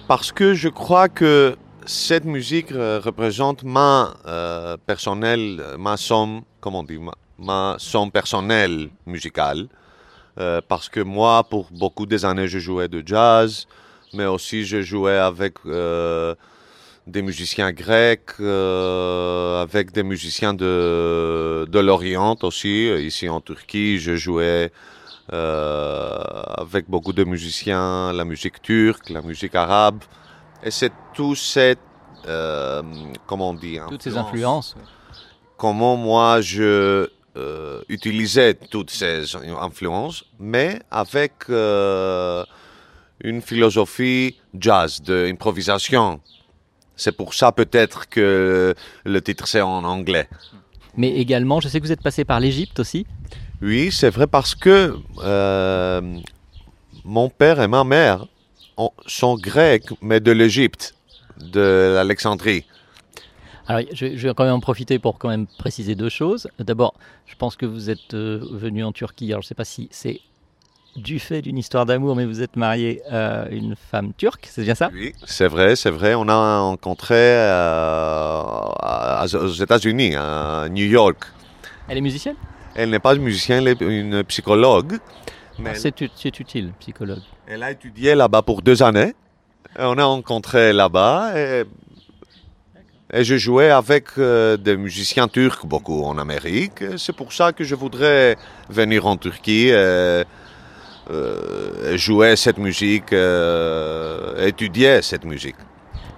Parce 0.07 0.33
que 0.33 0.54
je 0.54 0.68
crois 0.68 1.09
que 1.09 1.57
cette 1.85 2.24
musique 2.24 2.70
représente 2.70 3.64
ma 3.64 4.14
personnelle, 4.87 5.62
ma 5.78 5.96
somme, 5.96 6.42
comment 6.61 6.81
on 6.81 7.11
ma, 7.38 7.76
son 7.78 8.11
personnel 8.11 8.90
musical. 9.07 9.68
Euh, 10.38 10.61
parce 10.66 10.88
que 10.88 11.00
moi, 11.00 11.44
pour 11.44 11.66
beaucoup 11.70 12.07
des 12.07 12.24
années, 12.24 12.46
je 12.46 12.59
jouais 12.59 12.88
de 12.88 13.02
jazz, 13.04 13.66
mais 14.12 14.26
aussi 14.26 14.64
je 14.64 14.83
jouais 14.83 15.16
avec 15.16 15.54
euh, 15.66 16.35
des 17.09 17.23
musiciens 17.23 17.73
grecs, 17.73 18.33
euh, 18.40 19.62
avec 19.62 19.92
des 19.92 20.03
musiciens 20.03 20.55
de, 20.55 21.66
de 21.68 21.79
l'Orient 21.79 22.37
aussi. 22.42 22.88
Ici 23.11 23.29
en 23.29 23.40
Turquie, 23.40 23.99
je 23.99 24.14
jouais 24.16 24.71
avec 25.31 26.88
beaucoup 26.88 27.12
de 27.12 27.25
musiciens, 27.25 28.12
la 28.14 28.25
musique 28.25 28.62
turque, 28.62 29.11
la 29.11 29.21
musique 29.21 29.55
arabe. 29.55 30.01
Et 30.62 30.71
c'est 30.71 30.92
tout 31.14 31.35
cette, 31.35 31.81
comment 33.27 33.51
on 33.51 33.55
dit, 33.55 33.79
toutes 33.88 34.03
ces 34.03 34.16
influences. 34.16 34.75
Comment 35.59 35.97
moi 35.97 36.40
je 36.40 37.11
euh, 37.38 37.83
utiliser 37.88 38.55
toutes 38.55 38.90
ces 38.90 39.37
influences, 39.37 40.25
mais 40.40 40.81
avec 40.90 41.35
euh, 41.51 42.44
une 43.23 43.42
philosophie 43.42 44.40
jazz, 44.59 45.01
d'improvisation. 45.01 46.21
C'est 46.98 47.12
pour 47.12 47.32
ça 47.32 47.52
peut-être 47.52 48.08
que 48.08 48.74
le 49.04 49.22
titre 49.22 49.48
c'est 49.48 49.62
en 49.62 49.84
anglais. 49.84 50.28
Mais 50.96 51.14
également, 51.14 51.61
je 51.61 51.68
sais 51.68 51.78
que 51.80 51.87
vous 51.87 51.92
êtes 51.92 52.02
passé 52.02 52.24
par 52.24 52.40
l'Égypte 52.40 52.80
aussi. 52.80 53.06
Oui, 53.62 53.90
c'est 53.92 54.11
vrai 54.11 54.26
parce 54.26 54.54
que 54.56 54.96
euh, 55.18 56.18
mon 57.04 57.28
père 57.28 57.62
et 57.62 57.68
ma 57.68 57.84
mère 57.84 58.26
sont 59.06 59.37
grecs, 59.37 59.87
mais 60.02 60.18
de 60.20 60.32
l'Égypte, 60.32 60.94
de 61.40 61.94
l'Alexandrie. 61.94 62.64
Alors, 63.68 63.82
je, 63.92 64.06
vais 64.06 64.34
quand 64.34 64.44
même 64.44 64.54
en 64.54 64.61
profiter 64.61 64.98
pour 64.98 65.18
quand 65.18 65.28
même 65.28 65.46
préciser 65.46 65.94
deux 65.94 66.08
choses. 66.08 66.48
D'abord, 66.58 66.94
je 67.26 67.37
pense 67.37 67.54
que 67.54 67.66
vous 67.66 67.90
êtes 67.90 68.14
euh, 68.14 68.40
venu 68.50 68.82
en 68.82 68.92
Turquie. 68.92 69.30
Alors, 69.30 69.42
je 69.42 69.46
ne 69.46 69.48
sais 69.48 69.54
pas 69.54 69.64
si 69.64 69.88
c'est 69.92 70.20
du 70.98 71.18
fait 71.18 71.42
d'une 71.42 71.58
histoire 71.58 71.87
d'amour, 71.87 72.14
mais 72.16 72.24
vous 72.26 72.42
êtes 72.42 72.56
marié 72.56 73.02
à 73.11 73.48
une 73.50 73.74
femme 73.76 74.12
turque, 74.16 74.48
c'est 74.50 74.62
bien 74.62 74.74
ça? 74.74 74.90
Oui, 74.92 75.12
c'est 75.24 75.48
vrai, 75.48 75.76
c'est 75.76 75.90
vrai. 75.90 76.14
On 76.14 76.28
a 76.28 76.61
rencontré 76.61 77.16
euh, 77.16 78.52
aux 79.34 79.48
États-Unis, 79.48 80.14
à 80.16 80.68
New 80.68 80.87
York. 80.87 81.24
Elle 81.88 81.98
est 81.98 82.02
musicienne? 82.02 82.37
Elle 82.74 82.90
n'est 82.90 82.98
pas 82.98 83.14
musicienne, 83.14 83.66
elle 83.66 83.68
est 83.68 83.80
une 83.80 84.22
psychologue. 84.24 84.98
Mais 85.58 85.74
c'est, 85.74 86.00
utile, 86.00 86.72
psychologue. 86.78 87.22
Elle 87.46 87.62
a 87.62 87.70
étudié 87.70 88.14
là-bas 88.14 88.42
pour 88.42 88.62
deux 88.62 88.82
années. 88.82 89.14
On 89.78 89.98
a 89.98 90.04
rencontré 90.04 90.72
là-bas 90.72 91.32
et 91.37 91.64
et 93.12 93.24
je 93.24 93.37
jouais 93.37 93.70
avec 93.70 94.18
euh, 94.18 94.58
des 94.58 94.76
musiciens 94.76 95.28
turcs 95.28 95.64
beaucoup 95.64 96.04
en 96.04 96.18
Amérique. 96.18 96.84
C'est 96.98 97.16
pour 97.16 97.32
ça 97.32 97.52
que 97.52 97.64
je 97.64 97.74
voudrais 97.74 98.37
venir 98.68 99.06
en 99.06 99.16
Turquie 99.16 99.68
et, 99.68 100.24
euh, 101.11 101.97
jouer 101.97 102.37
cette 102.37 102.59
musique, 102.59 103.12
euh, 103.12 104.47
étudier 104.47 105.03
cette 105.03 105.25
musique. 105.25 105.57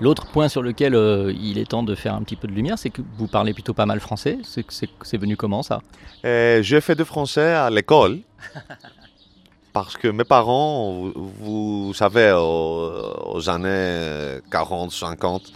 L'autre 0.01 0.27
point 0.27 0.49
sur 0.49 0.63
lequel 0.63 0.95
il 1.39 1.59
est 1.59 1.69
temps 1.69 1.83
de 1.83 1.95
faire 1.95 2.15
un 2.15 2.23
petit 2.23 2.37
peu 2.37 2.49
de 2.49 2.53
lumière, 2.53 2.79
c'est 2.79 2.89
que 2.89 3.03
vous 3.19 3.27
parlez 3.27 3.53
plutôt 3.53 3.75
pas 3.75 3.85
mal 3.85 4.01
français. 4.01 4.39
C'est 4.45 5.19
venu 5.19 5.37
comment 5.37 5.63
ça? 5.63 5.81
J'ai 6.25 6.81
fait 6.81 6.95
de 6.95 7.05
français 7.05 7.53
à 7.53 7.69
l'école. 7.69 8.21
Parce 9.73 9.97
que 9.97 10.09
mes 10.09 10.25
parents, 10.25 11.13
vous, 11.15 11.93
savez, 11.95 12.33
aux, 12.33 13.35
aux 13.35 13.51
années 13.51 14.41
40, 14.51 14.91
50, 14.91 15.53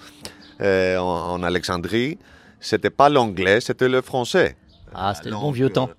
euh, 0.60 0.98
en, 0.98 1.42
Alexandrie, 1.42 2.18
c'était 2.60 2.90
pas 2.90 3.08
l'anglais, 3.08 3.60
c'était 3.60 3.88
le 3.88 4.02
français. 4.02 4.56
Ah, 4.94 5.12
c'était 5.14 5.30
le 5.30 5.36
bon 5.36 5.50
vieux 5.50 5.70
temps. 5.70 5.90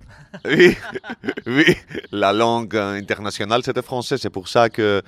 Euh, 0.46 0.56
oui, 0.56 0.76
oui, 1.46 1.76
la 2.12 2.32
langue 2.32 2.76
internationale, 2.76 3.62
c'était 3.64 3.82
français. 3.82 4.18
C'est 4.18 4.30
pour 4.30 4.48
ça 4.48 4.68
que 4.68 5.02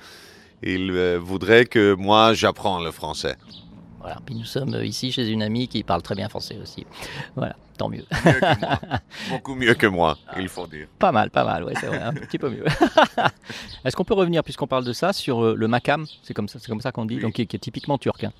il 0.61 0.91
euh, 0.91 1.17
voudrait 1.21 1.65
que 1.65 1.93
moi, 1.93 2.33
j'apprends 2.33 2.79
le 2.83 2.91
français. 2.91 3.35
Voilà, 3.99 4.17
puis 4.25 4.35
nous 4.35 4.45
sommes 4.45 4.81
ici 4.83 5.11
chez 5.11 5.27
une 5.29 5.43
amie 5.43 5.67
qui 5.67 5.83
parle 5.83 6.01
très 6.01 6.15
bien 6.15 6.29
français 6.29 6.57
aussi. 6.61 6.85
Voilà, 7.35 7.55
tant 7.77 7.89
mieux. 7.89 8.05
Beaucoup 9.29 9.55
mieux 9.55 9.73
que 9.73 9.87
moi, 9.87 10.17
il 10.37 10.47
faut 10.47 10.67
dire. 10.67 10.87
Pas 10.97 11.11
mal, 11.11 11.29
pas 11.29 11.43
mal, 11.43 11.65
ouais, 11.65 11.73
c'est 11.79 11.87
vrai, 11.87 12.01
un 12.01 12.13
petit 12.13 12.37
peu 12.37 12.49
mieux. 12.49 12.63
Est-ce 13.85 13.95
qu'on 13.97 14.05
peut 14.05 14.13
revenir, 14.13 14.41
puisqu'on 14.43 14.67
parle 14.67 14.85
de 14.85 14.93
ça, 14.93 15.11
sur 15.11 15.53
le 15.53 15.67
makam? 15.67 16.05
C'est 16.23 16.33
comme 16.33 16.47
ça, 16.47 16.59
c'est 16.59 16.69
comme 16.69 16.81
ça 16.81 16.93
qu'on 16.93 17.05
dit, 17.05 17.19
donc 17.19 17.33
qui, 17.33 17.41
est 17.41 17.59
typiquement 17.59 17.97
turc. 17.97 18.23
Hein. 18.23 18.31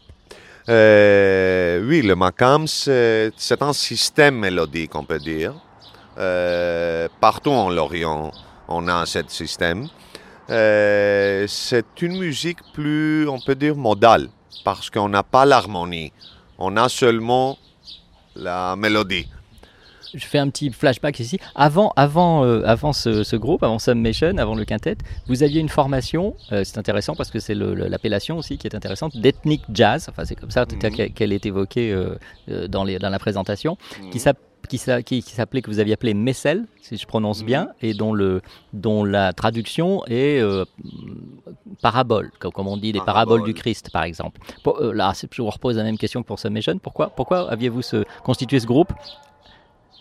Euh, 0.69 1.85
oui, 1.85 2.03
le 2.03 2.15
makam, 2.15 2.65
c'est 2.65 3.33
un 3.61 3.73
système 3.73 4.39
mélodique, 4.39 4.95
on 4.95 5.03
peut 5.03 5.19
dire. 5.19 5.55
Euh, 6.19 7.07
partout 7.21 7.51
en 7.51 7.69
Lorient, 7.69 8.31
on 8.67 8.87
a 8.87 9.05
ce 9.05 9.19
système. 9.27 9.87
Euh, 10.49 11.45
c'est 11.47 12.01
une 12.01 12.17
musique 12.17 12.59
plus, 12.73 13.27
on 13.29 13.39
peut 13.39 13.55
dire, 13.55 13.75
modale, 13.75 14.29
parce 14.65 14.89
qu'on 14.89 15.09
n'a 15.09 15.23
pas 15.23 15.45
l'harmonie. 15.45 16.11
On 16.57 16.75
a 16.75 16.89
seulement 16.89 17.57
la 18.35 18.75
mélodie 18.75 19.27
je 20.13 20.25
fais 20.25 20.39
un 20.39 20.49
petit 20.49 20.71
flashback 20.71 21.19
ici. 21.19 21.39
Avant, 21.55 21.93
avant, 21.95 22.43
euh, 22.43 22.61
avant 22.65 22.93
ce, 22.93 23.35
groupe, 23.35 23.63
avant 23.63 23.79
Submission, 23.79 24.37
avant 24.37 24.55
le 24.55 24.65
quintet, 24.65 24.97
vous 25.27 25.43
aviez 25.43 25.61
une 25.61 25.69
formation, 25.69 26.35
euh, 26.51 26.63
c'est 26.63 26.77
intéressant 26.77 27.15
parce 27.15 27.31
que 27.31 27.39
c'est 27.39 27.55
l'appellation 27.55 28.37
aussi 28.37 28.57
qui 28.57 28.67
est 28.67 28.75
intéressante, 28.75 29.17
d'ethnic 29.17 29.61
jazz, 29.71 30.07
enfin 30.09 30.25
c'est 30.25 30.35
comme 30.35 30.51
ça 30.51 30.65
mhm. 30.65 31.13
qu'elle 31.13 31.33
est 31.33 31.45
évoquée 31.45 31.91
euh, 31.91 32.67
dans, 32.67 32.83
les, 32.83 32.99
dans 32.99 33.09
la 33.09 33.19
présentation, 33.19 33.77
qui 34.11 34.17
mhm. 34.17 34.19
s'appelle 34.19 34.43
qui, 34.67 34.77
s'appelait, 34.77 35.61
que 35.61 35.69
vous 35.69 35.79
aviez 35.79 35.93
appelé 35.93 36.13
Messel, 36.13 36.65
si 36.81 36.97
je 36.97 37.07
prononce 37.07 37.43
bien, 37.43 37.65
mhm. 37.65 37.71
et 37.81 37.93
dont, 37.93 38.13
le, 38.13 38.41
dont 38.73 39.03
la 39.03 39.33
traduction 39.33 40.03
est 40.07 40.41
paraboles, 41.81 42.31
comme, 42.39 42.51
comme 42.51 42.67
on 42.67 42.77
dit, 42.77 42.91
des 42.91 43.01
paraboles 43.01 43.43
du 43.43 43.53
Christ, 43.53 43.89
par 43.91 44.03
exemple. 44.03 44.39
Pour- 44.63 44.79
euh, 44.79 44.93
là, 44.93 45.13
je 45.13 45.41
vous 45.41 45.49
repose 45.49 45.77
la 45.77 45.83
même 45.83 45.97
question 45.97 46.21
que 46.21 46.27
pour 46.27 46.39
Submission. 46.39 46.77
Pourquoi, 46.79 47.09
pourquoi 47.09 47.49
aviez-vous 47.51 47.81
constitué 48.23 48.59
ce 48.59 48.65
groupe? 48.65 48.93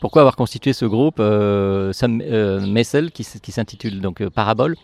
Pourquoi 0.00 0.22
avoir 0.22 0.36
constitué 0.36 0.72
ce 0.72 0.84
groupe 0.84 1.18
euh, 1.18 1.92
euh, 2.02 2.66
Messel, 2.66 3.10
qui, 3.10 3.26
qui 3.42 3.52
s'intitule 3.52 4.00
donc 4.00 4.20
euh, 4.20 4.30
Parabole? 4.30 4.76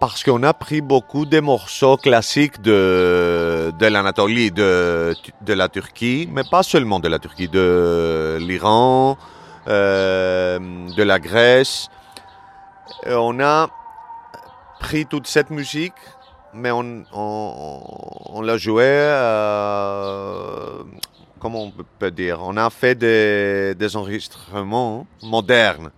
Parce 0.00 0.22
qu'on 0.22 0.44
a 0.44 0.54
pris 0.54 0.80
beaucoup 0.80 1.26
de 1.26 1.40
morceaux 1.40 1.96
classiques 1.96 2.60
de, 2.62 3.72
de 3.76 3.86
l'Anatolie, 3.86 4.52
de, 4.52 5.12
de 5.40 5.52
la 5.52 5.68
Turquie, 5.68 6.28
mais 6.30 6.44
pas 6.48 6.62
seulement 6.62 7.00
de 7.00 7.08
la 7.08 7.18
Turquie, 7.18 7.48
de 7.48 8.38
l'Iran, 8.40 9.18
euh, 9.66 10.60
de 10.96 11.02
la 11.02 11.18
Grèce. 11.18 11.88
Et 13.06 13.12
on 13.12 13.40
a 13.40 13.70
pris 14.78 15.04
toute 15.04 15.26
cette 15.26 15.50
musique, 15.50 16.00
mais 16.54 16.70
on, 16.70 17.02
on, 17.12 18.40
l'a 18.40 18.56
joué, 18.56 18.84
euh, 18.86 20.84
comment 21.40 21.64
on 21.64 21.72
peut 21.98 22.12
dire, 22.12 22.38
on 22.42 22.56
a 22.56 22.70
fait 22.70 22.94
des, 22.94 23.74
des 23.74 23.96
enregistrements 23.96 25.08
modernes. 25.24 25.90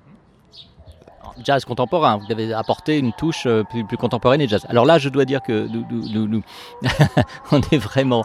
Jazz 1.43 1.65
contemporain. 1.65 2.19
Vous 2.19 2.31
avez 2.31 2.53
apporté 2.53 2.99
une 2.99 3.13
touche 3.13 3.47
euh, 3.47 3.65
plus, 3.65 3.97
contemporaine 3.97 4.41
et 4.41 4.49
jazz. 4.49 4.67
Alors 4.69 4.85
là, 4.85 4.99
je 4.99 5.09
dois 5.09 5.25
dire 5.25 5.43
que 5.43 5.67
nous, 5.69 5.85
nous- 6.27 6.43
on 7.53 7.61
est 7.73 7.79
vraiment 7.79 8.25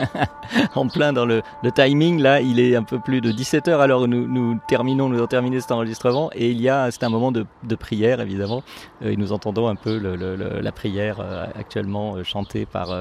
en 0.74 0.88
plein 0.88 1.12
dans 1.12 1.26
le, 1.26 1.42
timing. 1.74 2.20
Là, 2.20 2.40
il 2.40 2.60
est 2.60 2.76
un 2.76 2.82
peu 2.82 2.98
plus 2.98 3.20
de 3.20 3.30
17 3.30 3.68
heures 3.68 3.80
alors 3.80 4.08
nous, 4.08 4.58
terminons, 4.68 5.08
nous 5.08 5.18
avons 5.18 5.26
terminé 5.26 5.60
cet 5.60 5.72
enregistrement 5.72 6.30
et 6.34 6.50
il 6.50 6.60
y 6.60 6.68
a, 6.68 6.90
c'est 6.90 7.04
un 7.04 7.08
moment 7.08 7.32
de, 7.32 7.46
prière 7.78 8.20
évidemment. 8.20 8.62
Euh, 9.02 9.12
et 9.12 9.16
nous 9.16 9.32
entendons 9.32 9.68
un 9.68 9.76
peu 9.76 9.98
la 9.98 10.72
prière 10.72 11.18
euh, 11.20 11.46
actuellement 11.54 12.22
chantée 12.24 12.66
par, 12.66 12.92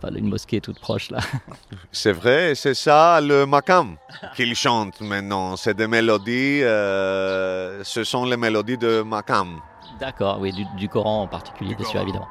par 0.00 0.14
une 0.14 0.28
mosquée 0.28 0.60
toute 0.60 0.80
proche 0.80 1.10
là. 1.10 1.20
C'est 1.92 2.12
vrai, 2.12 2.54
c'est 2.54 2.74
ça 2.74 3.20
le 3.20 3.46
makam 3.46 3.96
qu'il 4.36 4.54
chante 4.54 5.00
maintenant. 5.00 5.56
C'est 5.56 5.74
des 5.74 5.86
mélodies, 5.86 6.62
euh, 6.62 7.82
ce 7.84 8.04
sont 8.04 8.24
les 8.24 8.36
mélodies 8.36 8.78
de 8.78 9.02
makam. 9.02 9.60
D'accord, 9.98 10.38
oui, 10.40 10.52
du, 10.52 10.64
du 10.76 10.88
Coran 10.88 11.22
en 11.22 11.26
particulier, 11.26 11.74
bien 11.74 11.86
sûr, 11.86 12.00
évidemment. 12.00 12.28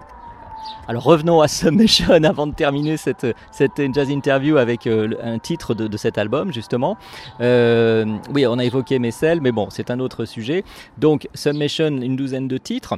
Alors 0.87 1.03
revenons 1.03 1.41
à 1.41 1.47
Submission 1.47 2.13
avant 2.23 2.47
de 2.47 2.53
terminer 2.53 2.97
cette, 2.97 3.27
cette 3.51 3.81
jazz 3.93 4.09
interview 4.09 4.57
avec 4.57 4.87
euh, 4.87 5.09
un 5.21 5.37
titre 5.37 5.75
de, 5.75 5.87
de 5.87 5.97
cet 5.97 6.17
album, 6.17 6.51
justement. 6.51 6.97
Euh, 7.41 8.05
oui, 8.33 8.47
on 8.47 8.57
a 8.57 8.65
évoqué 8.65 8.97
Messel, 8.97 9.39
mais 9.41 9.51
bon, 9.51 9.69
c'est 9.69 9.91
un 9.91 9.99
autre 9.99 10.25
sujet. 10.25 10.63
Donc 10.97 11.27
Submission, 11.35 11.87
une 11.87 12.15
douzaine 12.15 12.47
de 12.47 12.57
titres. 12.57 12.95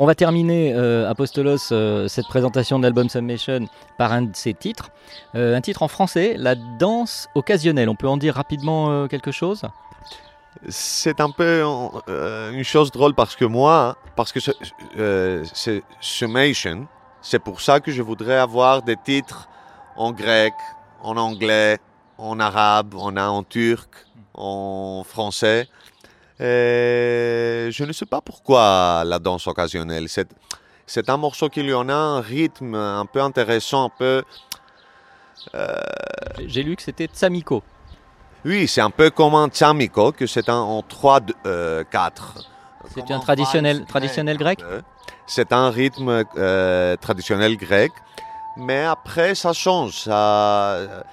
On 0.00 0.06
va 0.06 0.14
terminer, 0.14 0.72
euh, 0.74 1.10
Apostolos, 1.10 1.72
euh, 1.72 2.06
cette 2.06 2.28
présentation 2.28 2.78
de 2.78 2.84
l'album 2.84 3.08
Submission 3.08 3.66
par 3.96 4.12
un 4.12 4.22
de 4.22 4.36
ses 4.36 4.54
titres. 4.54 4.90
Euh, 5.34 5.56
un 5.56 5.60
titre 5.60 5.82
en 5.82 5.88
français, 5.88 6.34
La 6.38 6.54
danse 6.54 7.28
occasionnelle. 7.34 7.88
On 7.88 7.96
peut 7.96 8.06
en 8.08 8.16
dire 8.16 8.34
rapidement 8.34 9.08
quelque 9.08 9.32
chose? 9.32 9.62
C'est 10.68 11.20
un 11.20 11.30
peu 11.30 11.62
une 12.52 12.64
chose 12.64 12.90
drôle 12.92 13.14
parce 13.14 13.34
que 13.36 13.44
moi, 13.44 13.96
parce 14.16 14.32
que 14.32 14.40
ce- 14.40 15.42
c'est 15.52 15.82
summation, 16.00 16.86
c'est 17.20 17.38
pour 17.38 17.60
ça 17.60 17.80
que 17.80 17.90
je 17.92 18.02
voudrais 18.02 18.36
avoir 18.38 18.82
des 18.82 18.96
titres 18.96 19.48
en 19.96 20.12
grec, 20.12 20.54
en 21.02 21.16
anglais, 21.16 21.78
en 22.18 22.38
arabe, 22.40 22.94
en 22.96 23.42
turc, 23.44 23.88
en 24.34 25.02
français. 25.04 25.68
Et 26.40 27.68
je 27.70 27.84
ne 27.84 27.92
sais 27.92 28.06
pas 28.06 28.20
pourquoi 28.20 29.02
la 29.04 29.18
danse 29.18 29.46
occasionnelle. 29.46 30.08
C'est, 30.08 31.08
un 31.10 31.16
morceau 31.16 31.48
qui 31.48 31.62
lui 31.62 31.74
en 31.74 31.88
a 31.88 31.94
un 31.94 32.20
rythme 32.20 32.74
un 32.74 33.06
peu 33.06 33.20
intéressant, 33.20 33.86
un 33.86 33.90
peu. 33.98 34.22
J'ai 36.46 36.62
lu 36.62 36.76
que 36.76 36.82
c'était 36.82 37.06
Tsamiko. 37.06 37.62
Oui, 38.44 38.68
c'est 38.68 38.80
un 38.80 38.90
peu 38.90 39.10
comme 39.10 39.34
un 39.34 39.48
tsamiko, 39.48 40.12
que 40.12 40.26
c'est 40.26 40.48
un 40.48 40.58
en 40.58 40.82
3, 40.82 41.20
4. 41.90 42.34
C'est 42.94 43.10
un 43.10 43.18
traditionnel, 43.18 43.84
traditionnel 43.84 44.38
grec 44.38 44.60
C'est 45.26 45.52
un 45.52 45.70
rythme 45.70 46.24
euh, 46.36 46.96
traditionnel 46.96 47.56
grec, 47.56 47.92
mais 48.56 48.84
après 48.84 49.34
ça 49.34 49.52
change, 49.52 50.04
ça, 50.04 51.04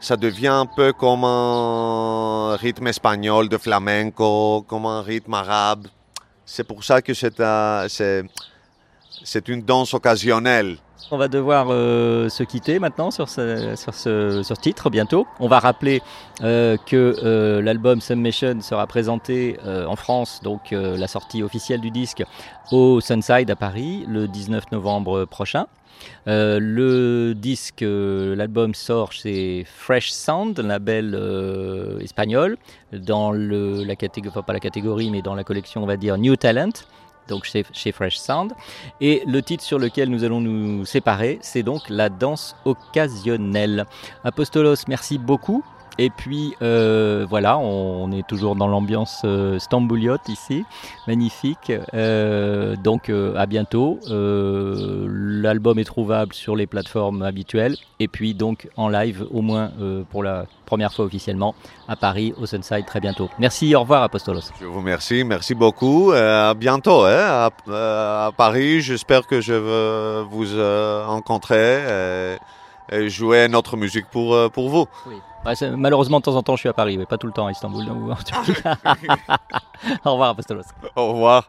ça 0.00 0.16
devient 0.16 0.48
un 0.48 0.66
peu 0.66 0.92
comme 0.92 1.24
un 1.24 2.56
rythme 2.56 2.86
espagnol 2.86 3.48
de 3.48 3.58
flamenco, 3.58 4.64
comme 4.68 4.86
un 4.86 5.02
rythme 5.02 5.34
arabe. 5.34 5.86
C'est 6.44 6.64
pour 6.64 6.84
ça 6.84 7.02
que 7.02 7.14
c'est 7.14 8.22
c'est 9.24 9.48
une 9.48 9.62
danse 9.62 9.94
occasionnelle. 9.94 10.78
On 11.10 11.18
va 11.18 11.28
devoir 11.28 11.68
euh, 11.70 12.28
se 12.28 12.42
quitter 12.42 12.78
maintenant 12.80 13.12
sur 13.12 13.28
ce, 13.28 13.74
sur 13.76 13.94
ce, 13.94 14.42
sur 14.42 14.58
titre 14.58 14.90
bientôt. 14.90 15.26
On 15.38 15.46
va 15.46 15.60
rappeler 15.60 16.02
euh, 16.42 16.76
que 16.84 17.16
euh, 17.22 17.62
l'album 17.62 18.00
Submission 18.00 18.60
sera 18.60 18.86
présenté 18.86 19.56
en 19.64 19.96
France, 19.96 20.40
donc 20.42 20.70
la 20.72 21.06
sortie 21.06 21.42
officielle 21.42 21.80
du 21.80 21.90
disque 21.90 22.24
au 22.72 23.00
Sunside 23.00 23.50
à 23.50 23.56
Paris 23.56 24.04
le 24.08 24.26
19 24.26 24.72
novembre 24.72 25.24
prochain. 25.24 25.66
Euh, 26.28 26.58
le 26.60 27.34
disque, 27.34 27.82
euh, 27.82 28.34
l'album 28.34 28.74
sort 28.74 29.12
chez 29.12 29.64
Fresh 29.64 30.10
Sound, 30.10 30.58
un 30.58 30.64
label 30.64 31.14
euh, 31.14 32.00
espagnol, 32.00 32.56
dans 32.92 33.32
la 33.32 33.96
catégorie, 33.96 34.30
enfin 34.30 34.42
pas 34.42 34.52
la 34.52 34.60
catégorie, 34.60 35.10
mais 35.10 35.22
dans 35.22 35.34
la 35.34 35.44
collection, 35.44 35.82
on 35.82 35.86
va 35.86 35.96
dire 35.96 36.18
New 36.18 36.36
Talent, 36.36 36.72
donc 37.28 37.44
chez 37.44 37.92
Fresh 37.92 38.18
Sound. 38.18 38.52
Et 39.00 39.22
le 39.26 39.42
titre 39.42 39.62
sur 39.62 39.78
lequel 39.78 40.08
nous 40.10 40.24
allons 40.24 40.40
nous 40.40 40.84
séparer, 40.84 41.38
c'est 41.42 41.62
donc 41.62 41.82
La 41.88 42.08
danse 42.08 42.56
occasionnelle. 42.64 43.86
Apostolos, 44.24 44.84
merci 44.88 45.18
beaucoup. 45.18 45.64
Et 45.98 46.10
puis 46.10 46.54
euh, 46.60 47.26
voilà, 47.28 47.58
on, 47.58 48.10
est 48.12 48.26
toujours 48.26 48.54
dans 48.54 48.68
l'ambiance 48.68 49.22
euh, 49.24 49.58
ici, 50.28 50.64
magnifique. 51.06 51.72
Euh, 51.94 52.76
donc 52.76 53.08
euh, 53.08 53.34
à 53.36 53.46
bientôt. 53.46 53.98
L'album 54.08 55.78
est 55.78 55.84
trouvable 55.84 56.32
sur 56.34 56.56
les 56.56 56.66
plateformes 56.66 57.22
habituelles 57.22 57.76
et 58.00 58.08
puis 58.08 58.34
donc 58.34 58.68
en 58.76 58.88
live 58.88 59.26
au 59.30 59.42
moins 59.42 59.70
pour 60.10 60.22
la 60.22 60.46
première 60.64 60.92
fois 60.92 61.04
officiellement 61.04 61.54
à 61.88 61.96
Paris 61.96 62.34
au 62.40 62.46
Sunside 62.46 62.84
très 62.86 63.00
bientôt. 63.00 63.30
Merci, 63.38 63.74
au 63.74 63.80
revoir 63.80 64.02
Apostolos. 64.02 64.40
Je 64.60 64.66
vous 64.66 64.78
remercie, 64.78 65.24
merci 65.24 65.54
beaucoup. 65.54 66.12
À 66.12 66.54
bientôt 66.54 67.04
hein, 67.04 67.50
à, 67.70 68.30
Paris. 68.36 68.80
J'espère 68.80 69.26
que 69.26 69.40
je 69.40 69.52
vais 69.52 70.22
vous 70.28 70.46
rencontrer 71.06 72.36
jouer 73.08 73.48
notre 73.48 73.76
musique 73.76 74.06
pour, 74.10 74.34
euh, 74.34 74.48
pour 74.48 74.68
vous. 74.68 74.86
Ouais, 75.44 75.54
c'est- 75.54 75.70
malheureusement 75.70 76.18
de 76.18 76.24
temps 76.24 76.34
en 76.36 76.42
temps 76.42 76.56
je 76.56 76.60
suis 76.60 76.68
à 76.68 76.72
Paris, 76.72 76.98
mais 76.98 77.06
pas 77.06 77.18
tout 77.18 77.26
le 77.26 77.32
temps 77.32 77.46
à 77.46 77.52
Istanbul. 77.52 77.86
au 80.04 80.12
revoir 80.12 80.30
Apostolos. 80.30 80.62
Au 80.96 81.12
revoir. 81.12 81.48